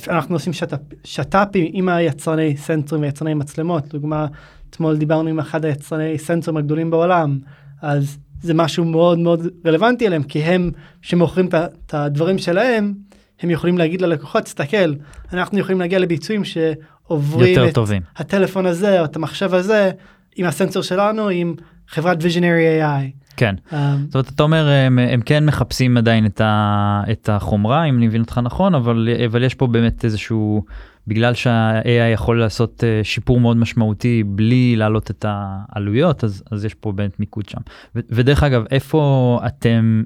אנחנו 0.08 0.34
עושים 0.34 0.52
שת"פ, 0.52 0.80
שת"פים 1.04 1.70
עם 1.72 1.88
היצרני 1.88 2.56
סנסורים 2.56 3.04
ויצרני 3.04 3.34
מצלמות, 3.34 3.86
לדוגמה, 3.86 4.26
אתמול 4.70 4.96
דיברנו 4.96 5.28
עם 5.28 5.38
אחד 5.38 5.64
היצרני 5.64 6.18
סנסורים 6.18 6.56
הגדולים 6.56 6.90
בעולם, 6.90 7.38
אז 7.82 8.18
זה 8.42 8.54
משהו 8.54 8.84
מאוד 8.84 9.18
מאוד 9.18 9.46
רלוונטי 9.66 10.06
אליהם, 10.06 10.22
כי 10.22 10.42
הם 10.42 10.70
שמוכרים 11.02 11.48
את 11.86 11.94
הדברים 11.94 12.38
שלהם, 12.38 12.94
הם 13.40 13.50
יכולים 13.50 13.78
להגיד 13.78 14.00
ללקוחות, 14.00 14.44
תסתכל, 14.44 14.94
אנחנו 15.32 15.58
יכולים 15.58 15.80
להגיע 15.80 15.98
לביצועים 15.98 16.44
שעוברים 16.44 17.54
יותר 17.54 17.68
את 17.68 17.74
טובים. 17.74 18.02
הטלפון 18.16 18.66
הזה 18.66 19.00
או 19.00 19.04
את 19.04 19.16
המחשב 19.16 19.54
הזה 19.54 19.90
עם 20.36 20.46
הסנסור 20.46 20.82
שלנו 20.82 21.28
עם 21.28 21.54
חברת 21.88 22.18
visionary 22.22 22.82
AI. 22.82 23.28
כן. 23.36 23.54
Um, 23.70 23.74
זאת 24.06 24.14
אומרת 24.14 24.28
אתה 24.34 24.42
אומר 24.42 24.68
הם, 24.68 24.98
הם 24.98 25.20
כן 25.20 25.46
מחפשים 25.46 25.96
עדיין 25.96 26.26
את, 26.26 26.40
ה, 26.40 27.02
את 27.12 27.28
החומרה 27.28 27.84
אם 27.84 27.96
אני 27.96 28.06
מבין 28.06 28.20
אותך 28.20 28.40
נכון 28.44 28.74
אבל 28.74 29.08
אבל 29.26 29.42
יש 29.42 29.54
פה 29.54 29.66
באמת 29.66 30.04
איזשהו 30.04 30.64
בגלל 31.08 31.34
שה-AI 31.34 32.12
יכול 32.12 32.40
לעשות 32.40 32.84
אה, 32.84 33.00
שיפור 33.04 33.40
מאוד 33.40 33.56
משמעותי 33.56 34.24
בלי 34.26 34.76
להעלות 34.76 35.10
את 35.10 35.24
העלויות 35.28 36.24
אז 36.24 36.42
אז 36.50 36.64
יש 36.64 36.74
פה 36.74 36.92
באמת 36.92 37.20
מיקוד 37.20 37.48
שם 37.48 37.60
ו, 37.94 38.00
ודרך 38.10 38.42
אגב 38.42 38.64
איפה 38.70 39.40
אתם 39.46 40.02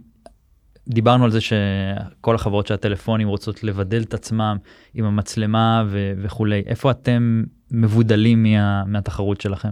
דיברנו 0.88 1.24
על 1.24 1.30
זה 1.30 1.40
שכל 1.40 2.34
החברות 2.34 2.66
של 2.66 2.74
הטלפונים 2.74 3.28
רוצות 3.28 3.64
לבדל 3.64 4.02
את 4.02 4.14
עצמם 4.14 4.56
עם 4.94 5.04
המצלמה 5.04 5.84
ו, 5.86 6.12
וכולי 6.22 6.62
איפה 6.66 6.90
אתם 6.90 7.44
מבודלים 7.70 8.42
מה, 8.42 8.84
מהתחרות 8.84 9.40
שלכם. 9.40 9.70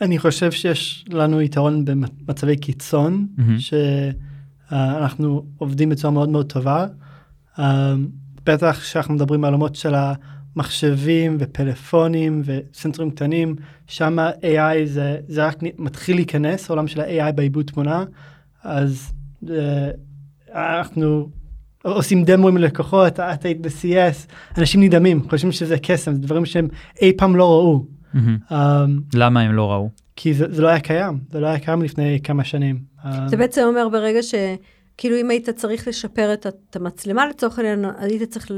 אני 0.00 0.18
חושב 0.18 0.52
שיש 0.52 1.04
לנו 1.10 1.40
יתרון 1.40 1.84
במצבי 1.84 2.56
קיצון, 2.56 3.26
מהמם. 3.36 3.56
שאנחנו 4.70 5.44
עובדים 5.58 5.88
בצורה 5.88 6.12
מאוד 6.12 6.28
מאוד 6.28 6.52
טובה. 6.52 6.86
Um, 7.56 7.60
בטח 8.46 8.78
כשאנחנו 8.80 9.14
מדברים 9.14 9.44
על 9.44 9.52
עולמות 9.52 9.74
של 9.76 9.94
המחשבים 9.94 11.36
ופלאפונים 11.40 12.42
וסנסורים 12.44 13.10
קטנים, 13.10 13.56
שם 13.86 14.18
AI 14.18 14.84
זה, 14.84 15.18
זה 15.28 15.46
רק 15.46 15.58
מתחיל 15.78 16.16
להיכנס, 16.16 16.70
העולם 16.70 16.88
של 16.88 17.00
ה-AI 17.00 17.32
בעיבוד 17.32 17.66
תמונה, 17.66 18.04
אז 18.64 19.12
uh, 19.44 19.48
אנחנו 20.54 21.28
עושים 21.82 22.24
דמוים 22.24 22.56
ללקוחות, 22.56 23.20
את 23.20 23.44
היית 23.44 23.60
ב-CS, 23.60 24.32
אנשים 24.58 24.82
נדהמים, 24.82 25.28
חושבים 25.30 25.52
שזה 25.52 25.76
קסם, 25.82 26.12
זה 26.14 26.18
דברים 26.18 26.46
שהם 26.46 26.68
אי 27.02 27.12
פעם 27.16 27.36
לא 27.36 27.50
ראו. 27.50 27.84
מהמם. 28.14 28.38
Um, 28.50 28.54
למה 29.14 29.40
הם 29.40 29.52
לא 29.52 29.72
ראו? 29.72 29.90
כי 30.16 30.34
זה, 30.34 30.46
זה 30.50 30.62
לא 30.62 30.68
היה 30.68 30.80
קיים, 30.80 31.18
זה 31.30 31.40
לא 31.40 31.46
היה 31.46 31.58
קיים 31.58 31.82
לפני 31.82 32.18
כמה 32.24 32.44
שנים. 32.44 32.78
Um, 33.02 33.08
זה 33.26 33.36
בעצם 33.36 33.62
אומר 33.66 33.88
ברגע 33.88 34.22
ש... 34.22 34.34
כאילו 34.96 35.16
אם 35.16 35.30
היית 35.30 35.50
צריך 35.50 35.88
לשפר 35.88 36.32
את, 36.32 36.76
המצלמה 36.76 37.26
לצורך 37.26 37.58
העניין, 37.58 37.84
היית 37.98 38.22
צריך 38.22 38.50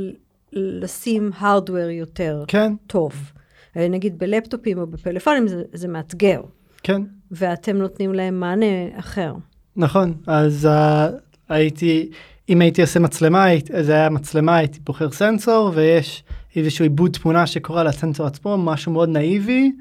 לשים 0.53 1.31
הארדוור 1.39 1.91
יותר 1.91 2.45
כן, 2.49 2.73
טוב. 2.87 3.33
אה, 3.77 3.89
נגיד 3.89 4.19
בלפטופים 4.19 4.79
או 4.79 4.87
בפלאפונים 4.87 5.49
זה, 5.49 5.63
זה 5.73 5.89
מאתגר, 5.89 6.41
כן, 6.83 7.03
ואתם 7.31 7.77
נותנים 7.77 8.15
להם 8.15 8.41
מענה 8.41 8.99
אחר. 8.99 9.35
נכון. 9.77 10.15
אז 10.27 10.69
uh, 10.69 11.15
הייתי, 11.49 12.11
אם 12.49 12.61
הייתי 12.61 12.83
עושה 12.83 13.01
מצלמה, 13.01 13.47
זה 13.81 13.93
היה 13.93 14.11
מצלמה, 14.11 14.57
הייתי 14.57 14.81
בוחר 14.85 15.11
סנסור, 15.11 15.73
ויש 15.75 16.25
איזשהו 16.57 16.83
עיבוד 16.83 17.13
תמונה 17.13 17.47
שקורה 17.47 17.85
לסנסור 17.85 18.27
עצמו, 18.27 18.59
משהו 18.59 18.93
מאוד 18.93 19.09
נאיבי, 19.09 19.73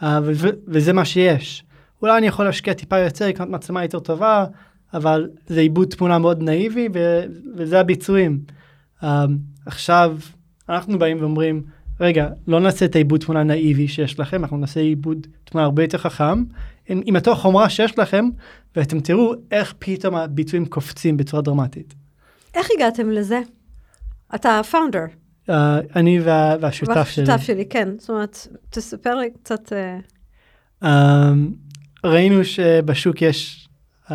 uh, 0.00 0.04
וזה 0.66 0.92
מה 0.92 1.04
שיש. 1.04 1.64
אולי 2.02 2.18
אני 2.18 2.26
יכול 2.26 2.44
להשקיע 2.44 2.74
טיפה 2.74 2.98
יותר, 2.98 3.28
לקנות 3.28 3.48
מצלמה 3.48 3.82
יותר 3.84 3.98
טובה, 3.98 4.44
אבל 4.94 5.28
זה 5.46 5.60
עיבוד 5.60 5.88
תמונה 5.88 6.18
מאוד 6.18 6.42
נאיבי, 6.42 6.88
ו- 6.94 7.24
וזה 7.56 7.80
הביצועים. 7.80 8.40
Um, 9.02 9.04
עכשיו, 9.66 10.18
אנחנו 10.68 10.98
באים 10.98 11.20
ואומרים, 11.20 11.62
רגע, 12.00 12.28
לא 12.46 12.60
נעשה 12.60 12.84
את 12.84 12.94
העיבוד 12.94 13.20
תמונה 13.20 13.42
נאיבי 13.42 13.88
שיש 13.88 14.20
לכם, 14.20 14.42
אנחנו 14.42 14.56
נעשה 14.56 14.80
עיבוד 14.80 15.26
תמונה 15.44 15.64
הרבה 15.64 15.82
יותר 15.82 15.98
חכם, 15.98 16.44
עם, 16.88 17.00
עם 17.04 17.16
אותו 17.16 17.34
חומרה 17.34 17.70
שיש 17.70 17.98
לכם, 17.98 18.24
ואתם 18.76 19.00
תראו 19.00 19.34
איך 19.50 19.74
פתאום 19.78 20.14
הביצועים 20.14 20.66
קופצים 20.66 21.16
בצורה 21.16 21.42
דרמטית. 21.42 21.94
איך 22.54 22.68
הגעתם 22.76 23.10
לזה? 23.10 23.40
אתה 24.34 24.58
הפאונדר. 24.58 25.04
Uh, 25.48 25.52
אני 25.96 26.20
וה, 26.20 26.56
והשותף 26.60 27.08
שלי. 27.08 27.24
השותף 27.24 27.42
שלי, 27.42 27.64
כן. 27.66 27.88
זאת 27.98 28.10
אומרת, 28.10 28.46
תספר 28.70 29.14
לי 29.14 29.30
קצת... 29.42 29.72
אה, 29.72 29.98
Um, 30.82 30.86
ראינו 32.04 32.44
שבשוק 32.44 33.22
יש 33.22 33.68
uh, 34.06 34.12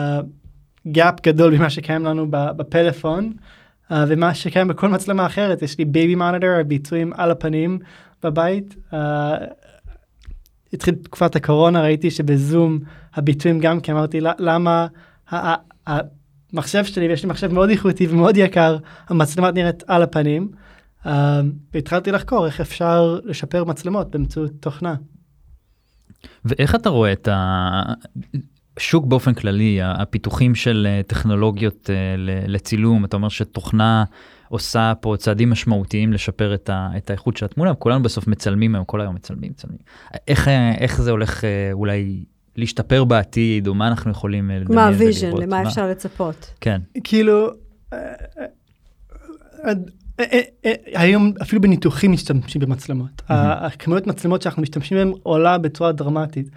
gap 0.92 1.22
גדול 1.24 1.58
ממה 1.58 1.70
שקיים 1.70 2.06
לנו 2.06 2.26
בפלאפון, 2.32 3.34
uh, 3.92 3.94
ומה 4.08 4.34
שקיים 4.34 4.68
בכל 4.68 4.90
מצלמה 4.90 5.26
אחרת. 5.26 5.62
יש 5.62 5.78
לי 5.78 5.86
baby 5.86 6.16
monitor, 6.16 6.50
הביצועים 6.50 7.14
על 7.16 7.32
הפנים 7.32 7.80
בבית. 8.24 8.76
Uh, 8.92 8.96
התחיל 10.74 10.96
תקופת 10.96 11.36
הקורונה, 11.36 11.82
ראיתי 11.82 12.12
שבזום 12.12 12.80
הביצועים 13.16 13.60
גם 13.60 13.80
כי 13.80 13.92
אמרתי 13.92 14.22
"ל- 14.22 14.28
למה 14.40 14.88
ה- 15.32 15.56
ה- 15.92 16.18
המחשב 16.54 16.86
שלי, 16.86 17.08
ויש 17.08 17.24
לי 17.24 17.30
מחשב 17.30 17.54
מאוד 17.54 17.70
איכותי 17.70 18.08
ומאוד 18.08 18.38
יקר, 18.38 18.78
המצלמה 19.08 19.52
נראית 19.52 19.84
על 19.88 20.04
הפנים. 20.04 20.52
Uh, 21.06 21.10
והתחלתי 21.74 22.12
לחקור 22.12 22.46
איך 22.46 22.62
אפשר 22.62 23.20
לשפר 23.24 23.64
מצלמות 23.64 24.12
באמצעות 24.12 24.52
תוכנה. 24.60 24.96
ואיך 26.46 26.76
אתה 26.76 26.90
רואה 26.90 27.12
את 27.12 27.28
השוק 28.78 29.06
באופן 29.06 29.34
כללי, 29.34 29.80
הפיתוחים 29.84 30.56
של 30.56 30.88
אה, 30.90 31.02
טכנולוגיות 31.08 31.90
אה, 31.90 31.96
לצילום, 32.48 33.06
אתה 33.06 33.16
אומר 33.18 33.30
שתוכנה 33.30 34.04
עושה 34.50 34.94
פה 35.02 35.16
צעדים 35.18 35.50
משמעותיים 35.50 36.14
לשפר 36.14 36.54
את, 36.54 36.70
ה, 36.70 36.90
את 36.98 37.10
האיכות 37.10 37.38
של 37.38 37.46
התמונה, 37.46 37.74
כולנו 37.74 38.04
בסוף 38.04 38.28
מצלמים 38.28 38.76
היום, 38.76 38.86
כל 38.86 39.02
היום 39.02 39.16
מצלמים, 39.16 39.52
מצלמים. 39.52 39.78
איך, 40.28 40.48
אה, 40.48 40.76
איך 40.78 41.02
זה 41.02 41.12
הולך 41.12 41.44
אולי 41.74 42.24
להשתפר 42.56 43.04
בעתיד, 43.04 43.68
או 43.68 43.74
מה 43.74 43.88
אנחנו 43.88 44.12
יכולים 44.12 44.50
לדמיין 44.50 44.68
מה 44.76 44.82
ולראות? 44.82 44.94
ה 45.02 45.06
vision, 45.06 45.32
למה 45.38 45.64
מה- 45.64 45.70
אפשר 45.70 45.88
לצפות? 45.88 46.54
כן, 46.62 46.82
כאילו, 47.04 47.48
היום 50.94 51.34
אפילו 51.42 51.62
בניתוחים 51.62 52.12
משתמשים 52.12 52.62
במצלמות. 52.62 53.22
הכמויות 53.30 54.08
מצלמות 54.08 54.42
שאנחנו 54.42 54.62
משתמשים 54.62 54.98
בהן 54.98 55.12
עולה 55.24 55.58
בצורה 55.58 55.92
דרמטית. 55.92 56.50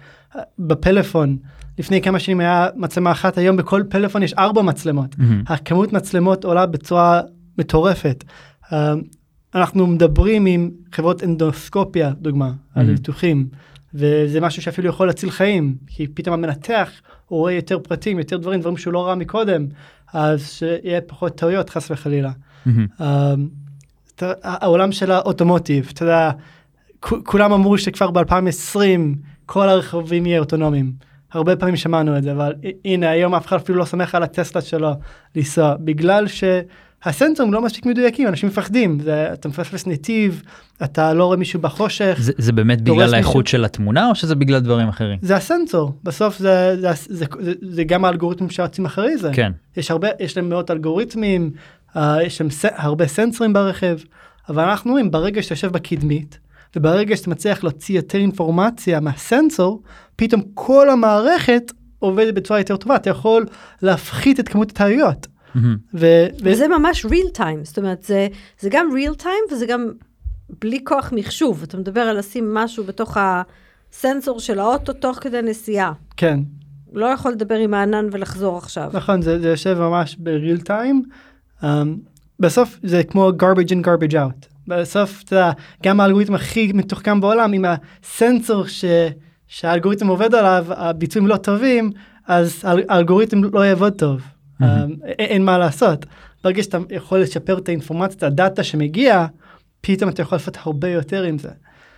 בפלאפון, 0.59 1.37
לפני 1.81 2.01
כמה 2.01 2.19
שנים 2.19 2.39
היה 2.39 2.67
מצלמה 2.75 3.11
אחת, 3.11 3.37
היום 3.37 3.57
בכל 3.57 3.83
פלאפון 3.89 4.23
יש 4.23 4.33
ארבע 4.33 4.61
מצלמות. 4.61 5.15
מהמם. 5.17 5.43
הכמות 5.47 5.93
מצלמות 5.93 6.43
עולה 6.45 6.65
בצורה 6.65 7.21
מטורפת. 7.57 8.23
אה, 8.73 8.93
אנחנו 9.55 9.87
מדברים 9.87 10.45
עם 10.45 10.69
חברות 10.95 11.23
אנדוסקופיה, 11.23 12.11
דוגמה, 12.21 12.51
על 12.75 12.85
Mhm. 12.85 12.89
ניתוחים, 12.89 13.47
וזה 13.93 14.41
משהו 14.41 14.61
שאפילו 14.61 14.89
יכול 14.89 15.07
להציל 15.07 15.31
חיים, 15.31 15.75
כי 15.87 16.07
פתאום 16.07 16.33
המנתח 16.33 16.89
הוא 17.27 17.39
רואה 17.39 17.53
יותר 17.53 17.79
פרטים, 17.79 18.19
יותר 18.19 18.37
דברים, 18.37 18.59
דברים 18.59 18.77
שהוא 18.77 18.93
לא 18.93 19.05
ראה 19.07 19.15
מקודם, 19.15 19.65
אז 20.13 20.49
שיהיה 20.51 21.01
פחות 21.01 21.35
טעויות 21.37 21.69
חס 21.69 21.91
וחלילה. 21.91 22.31
אה, 23.01 23.33
אתה- 24.15 24.33
העולם 24.43 24.91
של 24.91 25.11
האוטומוטיב, 25.11 25.89
אתה 25.93 26.03
יודע, 26.05 26.31
כולם 26.99 27.51
אמרו 27.53 27.77
שכבר 27.77 28.11
ב-2020 28.11 28.77
כל 29.45 29.69
הרכבים 29.69 30.25
יהיו 30.25 30.39
אוטונומיים. 30.39 31.10
הרבה 31.33 31.55
פעמים 31.55 31.75
שמענו 31.75 32.17
את 32.17 32.23
זה, 32.23 32.31
אבל 32.31 32.53
הנה 32.85 33.09
היום 33.09 33.35
אף 33.35 33.47
אחד 33.47 33.55
אפילו 33.55 33.77
לא 33.77 33.85
סומך 33.85 34.15
על 34.15 34.23
הטסלה 34.23 34.61
שלו 34.61 34.91
לנסוע, 35.35 35.75
בגלל 35.79 36.25
שהסנסורים 36.27 37.53
לא 37.53 37.61
מספיק 37.61 37.85
מדויקים, 37.85 38.27
אנשים 38.27 38.49
מפחדים, 38.49 38.99
זה, 38.99 39.33
אתה 39.33 39.49
מפספס 39.49 39.87
נתיב, 39.87 40.41
אתה 40.83 41.13
לא 41.13 41.25
רואה 41.25 41.37
מישהו 41.37 41.61
בחושך, 41.61 42.17
זה, 42.19 42.31
זה 42.37 42.51
באמת 42.51 42.81
בגלל 42.81 43.13
האיכות 43.13 43.35
מישהו. 43.45 43.51
של 43.51 43.65
התמונה, 43.65 44.09
או 44.09 44.15
שזה 44.15 44.35
בגלל 44.35 44.59
דברים 44.59 44.87
אחרים? 44.87 45.19
זה 45.21 45.35
הסנסור, 45.35 45.93
בסוף 46.03 46.37
זה, 46.37 46.77
זה, 46.81 46.89
זה, 46.93 47.25
זה, 47.39 47.53
זה 47.61 47.83
גם 47.83 48.05
האלגוריתמים 48.05 48.49
שרצים 48.49 48.85
אחרי 48.85 49.17
זה. 49.17 49.31
כן. 49.33 49.51
יש 49.77 49.91
הרבה, 49.91 50.07
יש 50.19 50.37
להם 50.37 50.49
מאות 50.49 50.71
אלגוריתמים, 50.71 51.51
uh, 51.95 51.99
יש 52.23 52.41
להם 52.41 52.49
ס, 52.49 52.65
הרבה 52.75 53.07
סנסורים 53.07 53.53
ברכב, 53.53 53.97
אבל 54.49 54.63
אנחנו 54.63 54.91
רואים 54.91 55.11
ברגע 55.11 55.41
שאתה 55.41 55.53
יושב 55.53 55.71
בקדמית, 55.71 56.39
וברגע 56.75 57.17
שאתה 57.17 57.29
מצליח 57.29 57.63
להוציא 57.63 57.95
יותר 57.95 58.17
אינפורמציה 58.17 58.99
מהסנסור, 58.99 59.81
פתאום 60.21 60.41
כל 60.53 60.89
המערכת 60.89 61.71
עובדת 61.99 62.33
בצורה 62.33 62.59
יותר 62.59 62.77
טובה, 62.77 62.95
אתה 62.95 63.09
יכול 63.09 63.45
להפחית 63.81 64.39
את 64.39 64.49
כמות 64.49 64.71
הטעויות. 64.71 65.27
מהמם. 65.55 65.77
ו, 65.93 66.05
ו, 66.43 66.43
וזה 66.43 66.67
ממש 66.67 67.05
real 67.05 67.37
time, 67.37 67.63
זאת 67.63 67.77
אומרת, 67.77 68.03
זה, 68.03 68.27
זה 68.59 68.69
גם 68.71 68.89
real 68.91 69.23
time 69.23 69.53
וזה 69.53 69.65
גם 69.65 69.91
בלי 70.61 70.79
כוח 70.83 71.13
מחשוב. 71.15 71.63
אתה 71.63 71.77
מדבר 71.77 72.01
על 72.01 72.17
לשים 72.17 72.53
משהו 72.53 72.83
בתוך 72.83 73.17
הסנסור 73.19 74.39
של 74.39 74.59
האוטו 74.59 74.93
תוך 74.93 75.17
כדי 75.21 75.41
נסיעה. 75.41 75.93
כן, 76.17 76.39
לא 76.93 77.05
יכול 77.05 77.31
לדבר 77.31 77.55
עם 77.55 77.73
הענן 77.73 78.07
ולחזור 78.11 78.57
עכשיו. 78.57 78.89
נכון, 78.93 79.21
זה, 79.21 79.39
זה 79.39 79.49
יושב 79.49 79.77
ממש 79.79 80.17
ב-real 80.19 80.63
time. 80.67 81.07
Um, 81.61 81.65
בסוף 82.39 82.79
זה 82.83 83.03
כמו 83.03 83.29
garbage 83.29 83.69
in 83.69 83.85
garbage 83.85 84.13
out. 84.13 84.47
בסוף, 84.67 85.23
אתה 85.23 85.35
יודע, 85.35 85.51
גם 85.83 85.99
האלגוריתם 85.99 86.35
הכי 86.35 86.71
מתוחכם 86.73 87.21
בעולם, 87.21 87.53
אם 87.53 87.65
הסנסור 87.65 88.67
ש, 88.67 88.85
שהאלגוריתם 89.51 90.07
עובד 90.07 90.35
עליו, 90.35 90.65
הביצועים 90.69 91.27
לא 91.27 91.37
טובים, 91.37 91.91
אז 92.27 92.61
האל- 92.63 92.83
האלגוריתם 92.89 93.43
לא 93.53 93.65
יעבוד 93.65 93.93
טוב. 93.93 94.21
Um, 94.61 94.65
אין, 95.19 95.45
מה 95.45 95.57
לעשות. 95.57 96.05
ברגע 96.43 96.63
שאתה 96.63 96.77
יכול 96.89 97.19
לשפר 97.19 97.57
את 97.57 97.69
האינפורמציה, 97.69 98.17
את 98.17 98.23
הדאטה 98.23 98.63
שמגיע, 98.63 99.25
פתאום 99.81 100.09
אתה 100.09 100.21
יכול 100.21 100.35
לעשות 100.35 100.57
הרבה 100.63 100.89
יותר 100.89 101.23
עם 101.23 101.37
זה. 101.37 101.49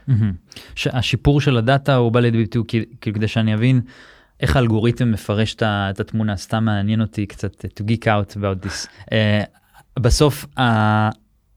מהמם. 0.08 0.34
שהשיפור 0.76 1.42
של 1.42 1.58
הדאטה 1.58 1.96
הוא 1.96 2.12
בא 2.12 2.20
לידי 2.20 2.38
ביטוי 2.38 2.64
כאילו 2.68 2.86
כדי 3.02 3.28
שאני 3.28 3.54
אבין 3.54 3.82
איך 4.40 4.56
האלגוריתם 4.56 5.12
מפרש 5.12 5.56
את 5.62 6.00
התמונה 6.00 6.38
סתם 6.38 6.64
מעניין 6.66 7.02
אותי 7.02 7.26
קצת 7.26 7.66
to 7.66 7.84
geek 7.84 8.04
out 8.06 8.36
about 8.38 8.66
this. 8.68 8.88
Uh, 9.06 9.10
בסוף 10.00 10.46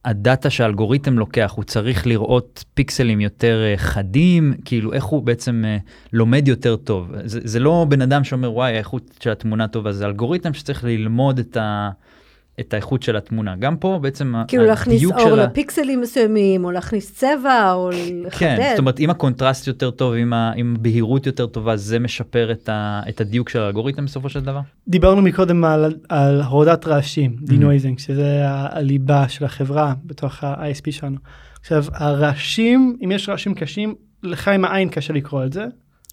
הדאטה 0.07 0.51
שהאלגוריתם 0.51 1.19
לוקח 1.19 1.53
הוא 1.57 1.64
צריך 1.64 2.07
לראות 2.07 2.64
פיקסלים 2.75 3.21
יותר 3.21 3.62
uh, 3.75 3.81
חדים 3.81 4.55
כאילו 4.64 4.92
איך 4.92 5.05
הוא 5.05 5.23
בעצם 5.23 5.64
uh, 5.64 5.90
לומד 6.12 6.49
יותר 6.49 6.77
טוב. 6.77 7.12
זה, 7.25 7.40
זה 7.45 7.61
לא 7.61 7.87
בן 7.88 8.03
אדם 8.03 8.25
שאומר 8.25 8.53
וואי 8.53 8.75
האיכות 8.75 9.19
של 9.21 9.31
התמונה 9.31 9.69
טובה. 9.69 9.92
זה 9.92 10.07
אלגוריתם 10.07 10.55
שצריך 10.55 10.85
ללמוד 10.85 11.38
את 11.38 11.57
ה... 11.57 11.90
את 12.61 12.75
האיכות 12.75 13.03
של 13.03 13.16
התמונה 13.16 13.57
גם 13.57 13.77
פה 13.77 13.99
בעצם 14.03 14.35
כאילו 14.49 14.64
להכניס 14.64 14.97
הדיוק 14.97 15.12
אור 15.19 15.29
של 15.29 15.40
ה- 15.40 15.45
לפיקסלים 15.45 16.01
מסוימים, 16.01 16.64
או 16.64 16.71
להכניס 16.71 17.14
צבע, 17.14 17.73
או 17.73 17.90
לחדד. 18.25 18.38
כן, 18.38 18.66
זאת 18.71 18.79
אומרת 18.79 19.01
אם 19.01 19.11
הקונטרסט 19.11 19.66
יותר 19.66 19.90
טוב, 19.90 20.14
אם, 20.14 20.33
ה, 20.33 20.53
אם 20.61 20.77
בהירות 20.81 21.27
יותר 21.27 21.47
טובה, 21.47 21.77
זה 21.77 21.99
משפר 21.99 22.53
את, 22.53 22.69
ה, 22.69 23.01
את 23.09 23.21
הדיוק 23.21 23.49
של 23.49 23.61
האלגוריתם 23.61 24.05
בסופו 24.05 24.29
של 24.29 24.40
דבר? 24.40 24.61
דיברנו 24.88 25.23
מקודם 25.23 25.64
על, 25.64 25.95
על 26.09 26.42
הורדת 26.42 26.87
רעשים, 26.87 27.37
denoising, 27.42 27.99
שזה 27.99 28.42
הליבה 28.47 29.29
של 29.29 29.45
החברה 29.45 29.95
בתוך 30.05 30.45
ה-ISP 30.45 30.90
שלנו. 30.92 31.16
עכשיו, 31.61 31.85
הרעשים, 31.92 32.97
אם 33.05 33.12
יש 33.12 33.29
רעשים 33.29 33.55
קשים, 33.55 33.95
לך 34.23 34.49
עם 34.49 34.64
העין 34.64 34.88
קשה 34.88 35.12
לקרוא 35.12 35.45
את 35.45 35.53
זה, 35.53 35.64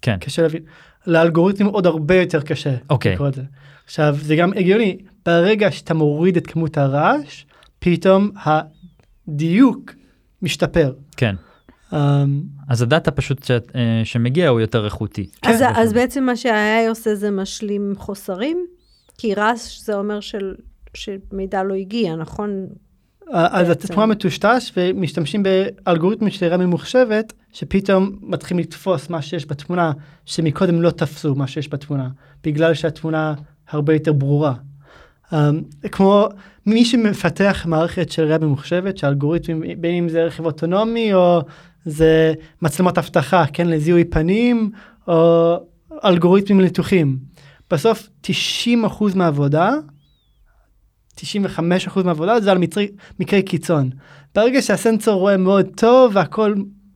כן. 0.02 0.16
קשה 0.20 0.42
להבין. 0.42 0.62
לאלגוריתם 1.06 1.66
עוד 1.66 1.86
הרבה 1.86 2.14
יותר 2.14 2.40
קשה 2.40 2.74
אוקיי. 2.90 3.12
לקרוא 3.12 3.28
את 3.28 3.34
זה. 3.34 3.42
עכשיו, 3.84 4.16
זה 4.20 4.36
גם 4.36 4.52
הגיוני, 4.52 4.98
ברגע 5.26 5.70
שאתה 5.70 5.94
מוריד 5.94 6.36
את 6.36 6.46
כמות 6.46 6.78
הרעש, 6.78 7.44
פתאום 7.78 8.30
הדיוק 8.36 9.92
משתפר. 10.42 10.92
כן. 11.16 11.34
Um, 11.90 11.96
אז 12.68 12.82
הדאטה 12.82 13.10
פשוט 13.10 13.44
ש, 13.44 13.50
אה, 13.50 14.00
שמגיע 14.04 14.48
הוא 14.48 14.60
יותר 14.60 14.84
איכותי. 14.84 15.26
אז, 15.42 15.58
כן, 15.58 15.72
אז 15.76 15.92
בעצם 15.92 16.24
מה 16.24 16.36
שה-AI 16.36 16.88
עושה 16.88 17.14
זה 17.14 17.30
משלים 17.30 17.94
חוסרים? 17.96 18.66
כי 19.18 19.34
רעש 19.34 19.80
זה 19.80 19.94
אומר 19.94 20.20
של 20.20 20.54
שמידע 20.94 21.62
לא 21.62 21.74
הגיע, 21.74 22.16
נכון? 22.16 22.66
אז 23.32 23.68
בעצם. 23.68 23.88
התמונה 23.88 24.06
מטושטש 24.06 24.72
ומשתמשים 24.76 25.42
באלגוריתמים 25.42 26.30
של 26.30 26.46
ראייה 26.46 26.56
ממוחשבת 26.56 27.32
שפתאום 27.52 28.18
מתחילים 28.22 28.64
לתפוס 28.64 29.10
מה 29.10 29.22
שיש 29.22 29.46
בתמונה 29.46 29.92
שמקודם 30.26 30.82
לא 30.82 30.90
תפסו 30.90 31.34
מה 31.34 31.46
שיש 31.46 31.68
בתמונה 31.68 32.08
בגלל 32.44 32.74
שהתמונה 32.74 33.34
הרבה 33.70 33.92
יותר 33.92 34.12
ברורה. 34.12 34.54
Um, 35.32 35.36
כמו 35.92 36.28
מי 36.66 36.84
שמפתח 36.84 37.66
מערכת 37.68 38.10
של 38.10 38.22
ראייה 38.22 38.38
ממוחשבת 38.38 38.98
שהאלגוריתמים 38.98 39.80
בין 39.80 39.94
אם 39.94 40.08
זה 40.08 40.24
רכב 40.24 40.46
אוטונומי 40.46 41.14
או 41.14 41.42
זה 41.84 42.34
מצלמות 42.62 42.98
אבטחה 42.98 43.44
כן 43.52 43.68
לזיהוי 43.68 44.04
פנים 44.04 44.70
או 45.08 45.56
אלגוריתמים 46.04 46.60
לניתוחים. 46.60 47.18
בסוף 47.70 48.08
90% 48.26 48.30
מהעבודה 49.14 49.70
95% 51.20 51.22
מהעבודה 52.04 52.40
זה 52.40 52.52
על 52.52 52.58
מקרי, 52.58 52.88
מקרי 53.20 53.42
קיצון. 53.42 53.90
ברגע 54.34 54.62
שהסנסור 54.62 55.14
רואה 55.14 55.36
מאוד 55.36 55.66
טוב 55.76 56.12
והכל 56.14 56.54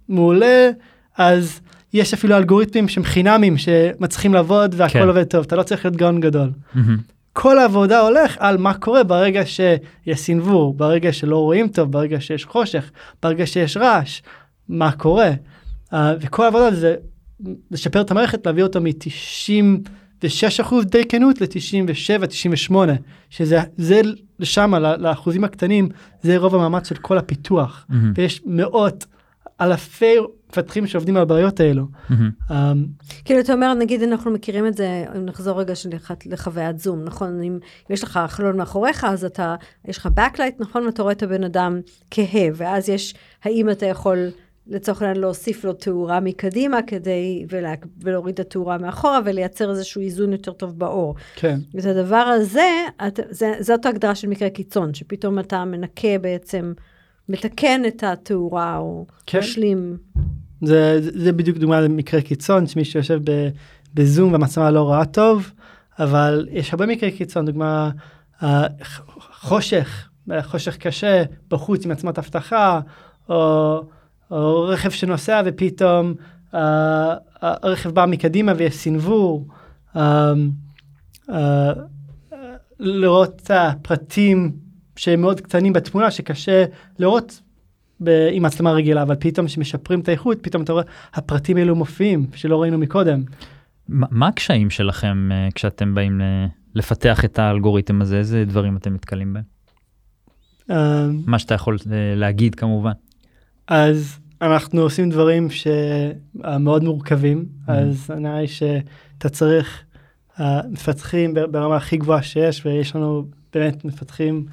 מעולה, 0.08 0.70
אז 1.18 1.60
יש 1.92 2.14
אפילו 2.14 2.36
אלגוריתמים 2.36 2.88
שהם 2.88 3.04
חינמים 3.04 3.56
שמצליחים 3.58 4.34
לעבוד 4.34 4.74
והכל 4.78 4.98
כן. 4.98 5.08
עובד 5.08 5.24
טוב, 5.24 5.44
אתה 5.44 5.56
לא 5.56 5.62
צריך 5.62 5.84
להיות 5.84 5.96
גאון 5.96 6.20
גדול. 6.20 6.50
מהמם. 6.74 6.96
כל 7.32 7.58
העבודה 7.58 8.00
הולך 8.00 8.36
על 8.38 8.56
מה 8.56 8.74
קורה 8.74 9.04
ברגע 9.04 9.42
שיש 9.46 10.20
סנוור, 10.20 10.74
ברגע 10.74 11.12
שלא 11.12 11.36
רואים 11.36 11.68
טוב, 11.68 11.92
ברגע 11.92 12.20
שיש 12.20 12.44
חושך, 12.44 12.90
ברגע 13.22 13.46
שיש 13.46 13.76
רעש, 13.76 14.22
מה 14.68 14.92
קורה. 14.92 15.30
Uh, 15.92 15.96
וכל 16.20 16.44
העבודה 16.44 16.70
זה 16.74 16.94
לשפר 17.70 18.00
את 18.00 18.10
המערכת, 18.10 18.46
להביא 18.46 18.62
אותו 18.62 18.80
מ-96% 18.80 20.74
די 20.84 21.04
כנות 21.08 21.40
ל-97-98, 21.40 22.74
שזה 23.30 23.60
זה 23.76 24.00
לשם, 24.38 24.74
לאחוזים 24.98 25.44
הקטנים, 25.44 25.88
זה 26.22 26.36
רוב 26.36 26.54
המאמץ 26.54 26.88
של 26.88 26.94
כל 26.94 27.18
הפיתוח. 27.18 27.86
מהמם. 27.88 28.12
ויש 28.14 28.40
מאות, 28.46 29.06
אלפי 29.60 30.14
מפתחים 30.50 30.86
שעובדים 30.86 31.16
על 31.16 31.22
הבעיות 31.22 31.60
האלו. 31.60 31.84
Um, 32.10 32.52
כאילו, 33.24 33.40
אתה 33.40 33.52
אומר, 33.52 33.74
נגיד 33.74 34.02
אנחנו 34.02 34.30
מכירים 34.30 34.66
את 34.66 34.76
זה, 34.76 35.04
אם 35.16 35.24
נחזור 35.24 35.60
רגע 35.60 35.74
לחוויית 36.26 36.78
זום, 36.78 37.04
נכון? 37.04 37.42
אם, 37.42 37.42
אם 37.42 37.58
יש 37.90 38.02
לך 38.02 38.20
חלון 38.28 38.56
מאחוריך, 38.56 39.04
אז 39.04 39.24
אתה, 39.24 39.56
יש 39.84 39.98
לך 39.98 40.08
backlight, 40.16 40.54
נכון? 40.58 40.86
ואתה 40.86 41.02
רואה 41.02 41.12
את 41.12 41.22
הבן 41.22 41.44
אדם 41.44 41.80
כהה, 42.10 42.48
ואז 42.54 42.88
יש, 42.88 43.14
האם 43.44 43.70
אתה 43.70 43.86
יכול 43.86 44.28
לצורך 44.66 45.02
העניין 45.02 45.20
להוסיף 45.20 45.64
לו 45.64 45.72
תאורה 45.72 46.20
מקדימה 46.20 46.78
כדי, 46.86 47.46
ולה, 47.48 47.74
ולהוריד 48.00 48.34
את 48.34 48.40
התאורה 48.40 48.78
מאחורה, 48.78 49.20
ולייצר 49.24 49.70
איזשהו 49.70 50.00
איזון 50.00 50.32
יותר 50.32 50.52
טוב 50.52 50.78
באור. 50.78 51.14
כן. 51.34 51.58
ואת 51.74 51.84
הדבר 51.84 52.16
הזה, 52.16 52.70
את, 53.06 53.20
זה, 53.30 53.52
זאת 53.60 53.86
ההגדרה 53.86 54.14
של 54.14 54.28
מקרה 54.28 54.50
קיצון, 54.50 54.94
שפתאום 54.94 55.38
אתה 55.38 55.64
מנקה 55.64 56.18
בעצם, 56.20 56.72
מתקן 57.28 57.82
את 57.88 58.04
התאורה, 58.04 58.76
או 58.76 59.06
כן. 59.26 59.38
משלים. 59.38 59.96
זה, 60.62 61.02
זה 61.02 61.10
זה 61.14 61.32
בדיוק 61.32 61.58
דוגמה 61.58 61.80
למקרה 61.80 62.20
קיצון 62.20 62.66
שמישהו 62.66 63.00
יושב 63.00 63.20
ב, 63.24 63.48
בזום 63.94 64.32
והמצלמה 64.32 64.70
לא 64.70 64.82
רואה 64.82 65.04
טוב 65.04 65.50
אבל 65.98 66.48
יש 66.50 66.72
הרבה 66.72 66.86
מקרי 66.86 67.12
קיצון 67.12 67.46
דוגמה 67.46 67.90
אה, 68.42 68.66
חושך 69.40 70.08
אה, 70.30 70.42
חושך 70.42 70.76
קשה 70.76 71.22
בחוץ 71.50 71.84
עם 71.84 71.90
מצלמת 71.90 72.18
אבטחה 72.18 72.80
או, 73.28 73.82
או 74.30 74.62
רכב 74.62 74.90
שנוסע 74.90 75.42
ופתאום 75.44 76.14
אה, 76.54 77.14
הרכב 77.40 77.90
בא 77.90 78.06
מקדימה 78.06 78.52
ויש 78.56 78.74
סנוור. 78.74 79.46
אה, 79.96 80.32
אה, 81.30 81.72
לראות 82.78 83.40
את 83.42 83.50
הפרטים 83.50 84.52
שהם 84.98 85.20
מאוד 85.20 85.40
קטנים 85.40 85.72
בתמונה 85.72 86.10
שקשה 86.10 86.64
לראות 86.98 87.40
ב- 88.00 88.28
עם 88.32 88.42
מצלמה 88.42 88.72
רגילה, 88.72 89.02
אבל 89.02 89.14
פתאום 89.20 89.46
כשמשפרים 89.46 90.00
את 90.00 90.08
האיכות, 90.08 90.38
פתאום 90.42 90.62
אתה 90.62 90.72
רואה, 90.72 90.84
הפרטים 91.14 91.56
האלו 91.56 91.76
מופיעים, 91.76 92.26
שלא 92.34 92.62
ראינו 92.62 92.78
מקודם. 92.78 93.22
מה 93.88 94.06
מה 94.10 94.28
הקשיים 94.28 94.70
שלכם 94.70 95.28
אה, 95.32 95.48
כשאתם 95.54 95.94
באים 95.94 96.20
ל- 96.20 96.46
לפתח 96.74 97.24
את 97.24 97.38
האלגוריתם 97.38 98.02
הזה? 98.02 98.18
איזה 98.18 98.44
דברים 98.44 98.76
אתם 98.76 98.94
נתקלים 98.94 99.32
בהם? 99.32 99.42
אה, 100.70 101.06
מה 101.26 101.38
שאתה 101.38 101.54
יכול 101.54 101.76
אה, 101.92 102.14
להגיד 102.16 102.54
כמובן. 102.54 102.92
אז 103.68 104.18
אנחנו 104.42 104.80
עושים 104.80 105.10
דברים 105.10 105.48
שמאוד 105.50 106.84
מורכבים, 106.84 107.44
אז 107.66 108.10
נראה 108.18 108.40
לי 108.40 108.48
שאתה 108.48 109.28
צריך 109.28 109.84
אה, 110.40 110.60
מפתחים 110.70 111.34
ברמה 111.50 111.76
הכי 111.76 111.96
גבוהה 111.96 112.22
שיש, 112.22 112.66
ויש 112.66 112.96
לנו 112.96 113.24
באמת 113.54 113.84
מפתחים 113.84 114.46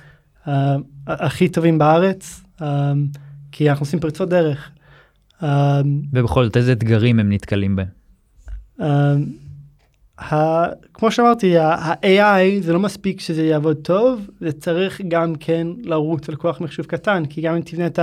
אה, 0.48 0.76
הכי 1.08 1.50
טובים 1.50 1.78
בארץ, 1.78 2.44
אה, 2.62 2.94
כי 3.52 3.70
אנחנו 3.70 3.84
עושים 3.84 4.00
פריצות 4.00 4.30
דרך. 4.30 4.70
אה, 5.44 5.82
ובכל 6.14 6.46
זאת 6.46 6.58
איזה 6.58 6.72
אתגרים 6.72 7.20
הם 7.20 7.32
נתקלים 7.32 7.76
בהם? 7.76 7.88
Uh, 8.80 8.84
ה- 10.20 10.66
כמו 10.94 11.12
שאמרתי, 11.12 11.58
ה-AI 11.58 12.62
זה 12.62 12.74
לא 12.74 12.80
מספיק 12.80 13.20
שזה 13.20 13.44
יעבוד 13.46 13.78
טוב, 13.78 14.30
זה 14.42 14.52
צריך 14.52 15.02
גם 15.08 15.36
כן 15.36 15.68
לרוץ 15.84 16.30
על 16.30 16.36
כוח 16.36 16.62
מחשוב 16.62 16.86
קטן, 16.86 17.26
כי 17.26 17.42
גם 17.42 17.56
אם 17.56 17.62
תבנה 17.62 17.86
את 17.86 18.00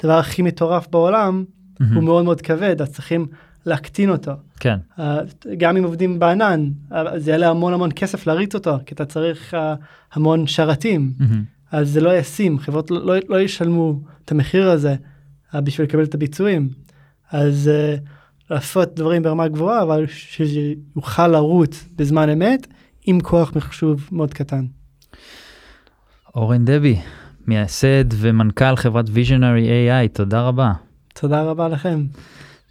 הדבר 0.00 0.18
הכי 0.18 0.42
מטורף 0.42 0.88
בעולם, 0.90 1.44
הוא 1.94 2.02
מאוד 2.02 2.24
מאוד 2.24 2.40
כבד, 2.40 2.82
אז 2.82 2.92
צריכים 2.92 3.26
להקטין 3.66 4.10
אותו. 4.10 4.32
כן. 4.60 4.78
Uh, 4.98 5.00
גם 5.58 5.76
אם 5.76 5.84
עובדים 5.84 6.18
בענן, 6.18 6.70
uh, 6.90 6.94
זה 7.16 7.30
יעלה 7.30 7.48
המון 7.48 7.72
המון 7.74 7.90
כסף 7.96 8.26
להריץ 8.26 8.54
אותו, 8.54 8.76
כי 8.86 8.94
אתה 8.94 9.04
צריך 9.04 9.54
uh, 9.54 9.56
המון 10.12 10.46
שרתים, 10.46 11.12
מהמם. 11.18 11.44
אז 11.74 11.90
זה 11.90 12.00
לא 12.00 12.18
ישים, 12.18 12.58
חברות 12.58 12.90
לא, 12.90 13.04
לא, 13.04 13.14
לא 13.28 13.40
ישלמו 13.40 14.00
את 14.24 14.32
המחיר 14.32 14.70
הזה 14.70 14.94
uh, 15.54 15.60
בשביל 15.60 15.86
לקבל 15.86 16.04
את 16.04 16.14
הביצועים. 16.14 16.68
אז 17.30 17.70
uh, 17.72 18.00
לעשות 18.50 18.94
דברים 18.94 19.22
ברמה 19.22 19.48
גבוהה, 19.48 19.82
אבל 19.82 20.06
שזה 20.06 20.60
יוכל 20.96 21.28
לרוץ 21.28 21.84
בזמן 21.96 22.28
אמת 22.28 22.66
עם 23.06 23.20
כוח 23.20 23.56
מחשוב 23.56 24.08
מאוד 24.12 24.34
קטן. 24.34 24.66
אורן 26.34 26.64
דבי, 26.64 26.96
מייסד 27.46 28.04
ומנכ"ל 28.10 28.76
חברת 28.76 29.04
ויז'נרי 29.08 29.68
AI, 29.68 30.08
תודה 30.08 30.42
רבה. 30.42 30.72
תודה 31.14 31.42
רבה 31.42 31.68
לכם. 31.68 32.04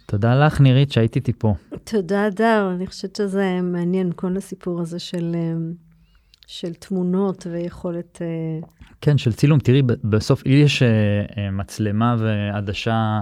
תודה 0.06 0.46
לך 0.46 0.60
נירית 0.60 0.92
שהיית 0.92 1.16
איתי 1.16 1.32
פה. 1.32 1.54
תודה, 1.84 2.30
דר. 2.30 2.72
אני 2.76 2.86
חושבת 2.86 3.16
שזה 3.16 3.60
מעניין, 3.62 4.12
כל 4.16 4.36
הסיפור 4.36 4.80
הזה 4.80 4.98
של, 4.98 5.32
אמ, 5.34 5.72
של 6.46 6.74
תמונות 6.74 7.46
ויכולת... 7.50 8.18
אה, 8.22 8.66
כן, 9.00 9.18
של 9.18 9.32
צילום, 9.32 9.58
תראי, 9.58 9.82
בסוף 10.04 10.46
לי 10.46 10.54
יש 10.54 10.82
אה, 10.82 10.88
אה, 11.38 11.50
מצלמה 11.50 12.16
ועדשה. 12.18 13.20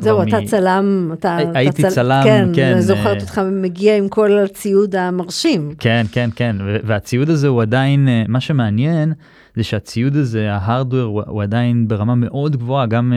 זהו, 0.00 0.16
כבר 0.18 0.28
אתה 0.28 0.40
מ- 0.40 0.44
צלם, 0.46 1.10
אתה... 1.12 1.36
הי- 1.36 1.50
אתה 1.50 1.58
הייתי 1.58 1.82
צל- 1.82 1.90
צלם, 1.90 2.20
כן. 2.24 2.48
כן, 2.54 2.72
אני 2.72 2.82
זוכרת 2.82 3.20
אותך 3.22 3.40
מגיע 3.52 3.96
עם 3.98 4.08
כל 4.08 4.38
הציוד 4.38 4.96
המרשים. 4.96 5.74
כן, 5.78 6.04
כן, 6.12 6.30
כן, 6.36 6.56
והציוד 6.60 7.30
הזה 7.30 7.48
הוא 7.48 7.62
עדיין, 7.62 8.08
מה 8.28 8.40
שמעניין 8.40 9.12
זה 9.56 9.64
שהציוד 9.64 10.16
הזה, 10.16 10.52
ההארדוור, 10.52 11.22
הוא, 11.26 11.42
עדיין 11.42 11.88
ברמה 11.88 12.14
מאוד 12.14 12.56
גבוהה, 12.56 12.86
גם 12.86 13.12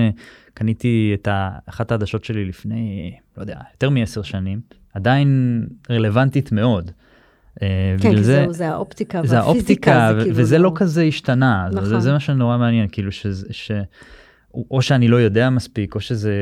קניתי 0.54 1.12
את 1.22 1.28
ה- 1.28 1.50
אחת 1.66 1.92
העדשות 1.92 2.24
שלי 2.24 2.46
לפני, 2.46 3.12
לא 3.38 3.42
יודע, 3.44 3.60
יותר 3.74 3.90
מעשר 3.90 4.22
שנים, 4.22 4.60
עדיין 4.94 5.62
רלוונטית 5.90 6.52
מאוד. 6.52 6.92
אה, 7.62 7.68
כן, 8.02 8.16
כי 8.16 8.24
זה- 8.24 8.42
זהו, 8.44 8.54
זה 8.54 8.70
האופטיקה 8.70 9.22
זה 9.26 9.36
והפיזיקה, 9.36 9.94
האופטיקה, 9.94 10.08
זה 10.14 10.18
ו- 10.18 10.22
כאילו 10.24 10.36
וזה 10.38 10.58
לא 10.58 10.72
כזה 10.76 11.04
השתנה, 11.04 11.68
זה- 11.72 11.82
נכון. 11.82 12.00
זה 12.00 12.12
מה 12.12 12.20
שנורא 12.20 12.58
מעניין, 12.58 12.88
כאילו. 12.92 13.10
או 14.72 14.82
שאני 14.82 15.08
לא 15.08 15.18
יודע 15.18 15.50
מספיק, 15.50 15.96
או 15.96 16.00
שזה 16.00 16.34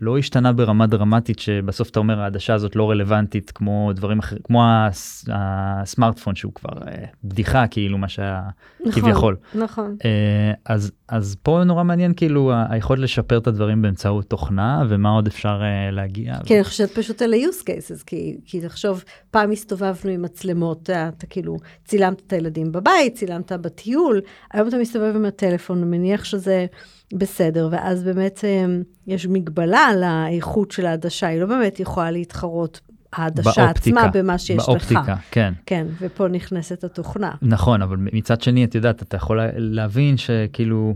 לא 0.00 0.18
השתנה 0.18 0.52
ברמה 0.52 0.86
דרמטית, 0.86 1.38
שבסוף 1.38 1.90
אתה 1.90 1.98
אומר 1.98 2.20
העדשה 2.20 2.54
הזאת 2.54 2.76
לא 2.76 2.90
רלוונטית 2.90 3.50
כמו 3.50 3.90
דברים 3.94 4.18
אחרים, 4.18 4.42
כמו 4.44 4.64
הס- 4.66 5.24
הסמארטפון 5.32 6.34
שהוא 6.34 6.52
כבר 6.54 6.72
אה, 6.88 7.04
בדיחה, 7.24 7.66
כאילו 7.66 7.98
מה 7.98 8.08
שהיה 8.08 8.42
נכון, 8.86 8.92
כביכול. 9.02 9.36
נכון. 9.54 9.96
אה, 10.04 10.52
אז, 10.64 10.92
אז 11.08 11.36
פה 11.42 11.62
נורא 11.64 11.84
מעניין 11.84 12.12
כאילו 12.16 12.52
היכולת 12.68 13.00
לשפר 13.00 13.38
את 13.38 13.46
הדברים 13.46 13.82
באמצעות 13.82 14.24
תוכנה, 14.24 14.84
ומה 14.88 15.10
עוד 15.10 15.26
אפשר 15.26 15.60
אה, 15.62 15.90
להגיע. 15.90 16.34
כי 16.44 16.54
אני 16.54 16.64
חושבת 16.64 16.90
פשוט 16.90 17.22
על 17.22 17.32
ה-use 17.32 17.62
cases, 17.62 18.04
כי, 18.06 18.36
כי 18.44 18.60
תחשוב, 18.60 19.04
פעם 19.30 19.50
הסתובבנו 19.50 20.10
עם 20.10 20.22
מצלמות, 20.22 20.90
אתה 20.90 21.26
כאילו 21.26 21.56
צילמת 21.84 22.22
את 22.26 22.32
הילדים 22.32 22.72
בבית, 22.72 23.14
צילמת 23.14 23.52
בטיול, 23.52 24.20
היום 24.52 24.68
אתה 24.68 24.76
מסתובב 24.78 25.16
עם 25.16 25.24
הטלפון, 25.24 25.90
מניח 25.90 26.24
שזה 26.24 26.66
בסדר, 27.14 27.68
ואז 27.72 28.02
באמת 28.04 28.40
אה, 28.44 28.64
יש 29.06 29.26
מגבלה 29.26 29.78
על 29.78 30.02
האיכות 30.02 30.70
של 30.70 30.86
העדשה, 30.86 31.26
היא 31.26 31.40
לא 31.40 31.46
באמת 31.46 31.80
יכולה 31.80 32.10
להתחרות, 32.10 32.80
העדשה 33.12 33.70
עצמה 33.70 34.08
במה 34.08 34.38
שיש 34.38 34.58
לך. 34.58 34.68
באופטיקה, 34.68 35.14
כן. 35.30 35.52
כן, 35.66 35.86
ופה 36.00 36.28
נכנסת 36.28 36.84
התוכנה. 36.84 37.30
נכון, 37.42 37.82
אבל 37.82 37.96
מצד 38.12 38.40
שני, 38.40 38.64
את 38.64 38.74
יודעת, 38.74 39.02
אתה 39.02 39.16
יכול 39.16 39.36
לה- 39.36 39.50
להבין 39.56 40.16
שכאילו, 40.16 40.94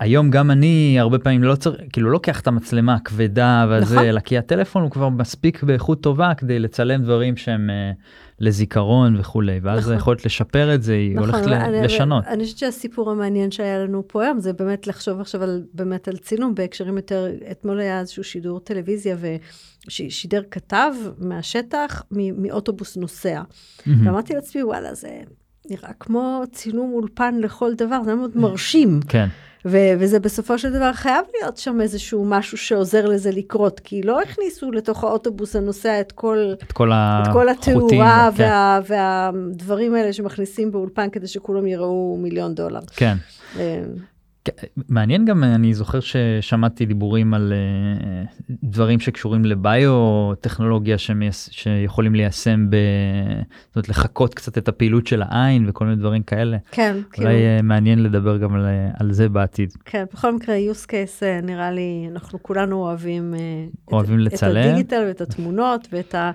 היום 0.00 0.30
גם 0.30 0.50
אני 0.50 0.96
הרבה 1.00 1.18
פעמים 1.18 1.42
לא 1.42 1.54
צריך, 1.54 1.80
כאילו 1.92 2.06
לא 2.06 2.12
לוקח 2.12 2.40
את 2.40 2.46
המצלמה 2.46 2.94
הכבדה 2.94 3.66
וזה, 3.70 3.94
נכון. 3.94 4.06
אלא 4.08 4.20
כי 4.20 4.38
הטלפון 4.38 4.82
הוא 4.82 4.90
כבר 4.90 5.08
מספיק 5.08 5.62
באיכות 5.62 6.02
טובה 6.02 6.32
כדי 6.34 6.58
לצלם 6.58 7.02
דברים 7.02 7.36
שהם 7.36 7.70
אה, 7.70 7.90
לזיכרון 8.38 9.16
וכולי, 9.20 9.60
ואז 9.62 9.80
נכון. 9.80 9.92
היכולת 9.92 10.24
לשפר 10.26 10.74
את 10.74 10.82
זה 10.82 10.92
היא 10.94 11.18
הולכת 11.18 11.46
ל- 11.46 11.52
אני- 11.52 11.82
לשנות. 11.82 12.24
אני 12.26 12.44
חושבת 12.44 12.58
שהסיפור 12.58 13.10
המעניין 13.10 13.50
שהיה 13.50 13.78
לנו 13.78 14.04
פה 14.08 14.22
היום, 14.24 14.38
זה 14.40 14.52
באמת 14.52 14.86
לחשוב 14.86 15.20
עכשיו 15.20 15.42
על, 15.42 15.62
באמת 15.74 16.08
על 16.08 16.16
צילום 16.16 16.54
בהקשרים 16.54 16.96
יותר, 16.96 17.26
אתמול 17.50 17.80
היה 17.80 18.00
איזשהו 18.00 18.24
שידור 18.24 18.60
טלוויזיה 18.60 19.16
ושידר 19.88 20.42
כתב 20.50 20.92
מהשטח, 21.18 22.02
מ- 22.10 22.42
מאוטובוס 22.42 22.96
נוסע. 22.96 23.42
מהמם. 23.86 24.06
ואמרתי 24.06 24.34
לעצמי, 24.34 24.62
וואלה, 24.62 24.94
זה 24.94 25.08
נראה 25.70 25.92
כמו 26.00 26.42
צילום 26.52 26.90
אולפן 26.92 27.34
לכל 27.40 27.74
דבר, 27.74 28.02
זה 28.04 28.10
היה 28.10 28.16
מאוד 28.18 28.36
מרשים. 28.36 29.00
כן, 29.08 29.26
ו- 29.64 29.92
וזה 29.98 30.20
בסופו 30.20 30.58
של 30.58 30.72
דבר 30.72 30.92
חייב 30.92 31.24
להיות 31.34 31.56
שם 31.56 31.80
איזשהו 31.80 32.24
משהו 32.24 32.58
שעוזר 32.58 33.06
לזה 33.06 33.30
לקרות, 33.30 33.80
כי 33.80 34.02
לא 34.02 34.22
הכניסו 34.22 34.72
לתוך 34.72 35.04
האוטובוס 35.04 35.56
הנוסע 35.56 36.00
את 36.00 36.12
כל, 36.12 36.52
את 36.62 36.72
כל 36.72 36.92
את 37.22 37.32
כל. 37.32 37.70
התאורה 37.70 38.30
כן, 38.36 38.42
וה, 38.42 38.80
והדברים 38.86 39.94
האלה 39.94 40.12
שמכניסים 40.12 40.72
באולפן 40.72 41.10
כדי 41.10 41.26
שכולם 41.26 41.66
יראו 41.66 42.16
מיליון 42.20 42.54
דולר. 42.54 42.80
כן. 42.96 43.16
מעניין 44.88 45.24
גם, 45.24 45.44
אני 45.44 45.74
זוכר 45.74 45.98
ששמעתי 46.00 46.86
דיבורים 46.86 47.34
על 47.34 47.52
אה, 47.52 48.24
דברים 48.62 49.00
שקשורים 49.00 49.44
לביו-טכנולוגיה 49.44 50.98
שמייס- 50.98 51.48
שיכולים 51.52 52.14
ליישם, 52.14 52.70
ב... 52.70 52.76
זאת 53.66 53.76
אומרת, 53.76 53.88
לחקות 53.88 54.34
קצת 54.34 54.58
את 54.58 54.68
הפעילות 54.68 55.06
של 55.06 55.22
העין 55.22 55.68
וכל 55.68 55.84
מיני 55.84 55.96
דברים 55.96 56.22
כאלה. 56.22 56.56
כן, 56.70 56.96
כאילו, 57.12 57.30
אולי 57.30 57.42
אה, 57.42 57.62
מעניין 57.62 58.02
לדבר 58.02 58.36
גם 58.36 58.54
על, 58.54 58.66
אה, 58.66 58.88
על 59.00 59.12
זה 59.12 59.28
בעתיד. 59.28 59.72
כן, 59.84 60.04
בכל 60.12 60.34
מקרה, 60.34 60.54
use 60.72 60.86
case, 60.86 61.22
אה, 61.22 61.40
נראה 61.42 61.70
לי, 61.70 62.08
אנחנו 62.12 62.42
כולנו 62.42 62.76
אוהבים... 62.76 63.34
אוהבים 63.92 64.20
את, 64.20 64.32
לצלם. 64.32 64.60
את 64.60 64.66
ה 64.66 64.71
digital 64.71 65.04
ואת 65.06 65.20
התמונות 65.20 65.88
ואת 65.92 66.14
ה... 66.14 66.30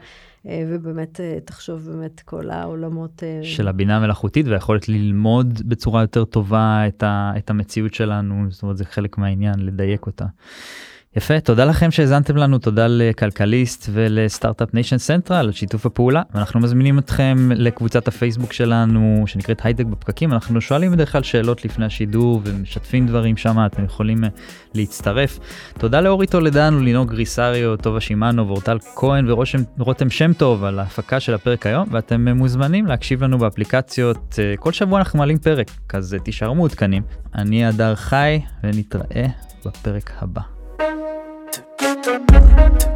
אה, 0.47 0.63
ובאמת, 0.69 1.19
אה, 1.19 1.37
תחשוב 1.45 1.91
באמת 1.91 2.21
כל 2.25 2.49
העולמות... 2.49 3.23
אה, 3.23 3.39
של 3.43 3.67
הבינה 3.67 3.97
המלאכותית 3.97 4.47
והיכולת 4.47 4.89
ללמוד 4.89 5.61
בצורה 5.65 6.01
יותר 6.01 6.25
טובה 6.25 6.87
את, 6.87 7.03
ה, 7.03 7.31
את 7.37 7.49
המציאות 7.49 7.93
שלנו, 7.93 8.45
זאת 8.49 8.63
אומרת 8.63 8.77
זה 8.77 8.85
חלק 8.85 9.17
מהעניין, 9.17 9.59
לדייק 9.59 10.05
אותה. 10.05 10.25
יפה, 11.17 11.39
תודה 11.39 11.65
לכם 11.65 11.91
שהאזנתם 11.91 12.37
לנו, 12.37 12.57
תודה 12.57 12.85
לכלכליסט 12.89 13.89
ול 13.91 14.07
Start-Up 14.07 14.73
Nation 14.73 14.97
Central 14.97 15.37
על 15.37 15.51
שיתוף 15.51 15.85
הפעולה. 15.85 16.21
ואנחנו 16.33 16.59
מזמינים 16.59 16.99
אתכם 16.99 17.49
לקבוצת 17.55 18.07
הפייסבוק 18.07 18.53
שלנו 18.53 19.23
שנקראת 19.27 19.65
הייטק 19.65 19.85
בפקקים, 19.85 20.33
אנחנו 20.33 20.61
שואלים 20.61 20.91
בדרך 20.91 21.11
כלל 21.11 21.23
שאלות 21.23 21.65
לפני 21.65 21.85
השידור 21.85 22.41
ומשתפים 22.43 23.07
דברים 23.07 23.37
שם, 23.37 23.65
אתם 23.65 23.83
יכולים 23.83 24.23
אה, 24.23 24.29
להצטרף. 24.73 25.39
תודה 25.79 26.01
לאורי 26.01 26.27
טולדן 26.27 26.73
ולינור 26.73 27.07
גריסריו, 27.07 27.77
טובה 27.77 28.01
שמענו 28.01 28.47
ואורטל 28.47 28.77
כהן 28.95 29.29
ורותם, 29.77 30.09
שם 30.09 30.33
טוב 30.33 30.63
על 30.63 30.79
ההפקה 30.79 31.19
של 31.19 31.33
הפרק 31.33 31.65
היום, 31.65 31.87
ואתם 31.91 32.27
אה, 32.27 32.33
מוזמנים 32.33 32.85
להקשיב 32.85 33.23
לנו 33.23 33.37
באפליקציות, 33.37 34.39
אה, 34.39 34.57
כל 34.57 34.71
שבוע 34.71 34.99
אנחנו 34.99 35.19
מעלים 35.19 35.37
פרק, 35.37 35.71
אז 35.93 36.15
תישארו 36.23 36.55
מעודכנים. 36.55 37.03
אני 37.35 37.65
הדר 37.65 37.95
חי 37.95 38.39
ונתראה 38.63 39.25
בפרק 39.65 40.11
הבא. 40.21 40.41
thank 40.77 40.99
you 40.99 41.04
Thank 42.05 42.83
you. 42.83 42.94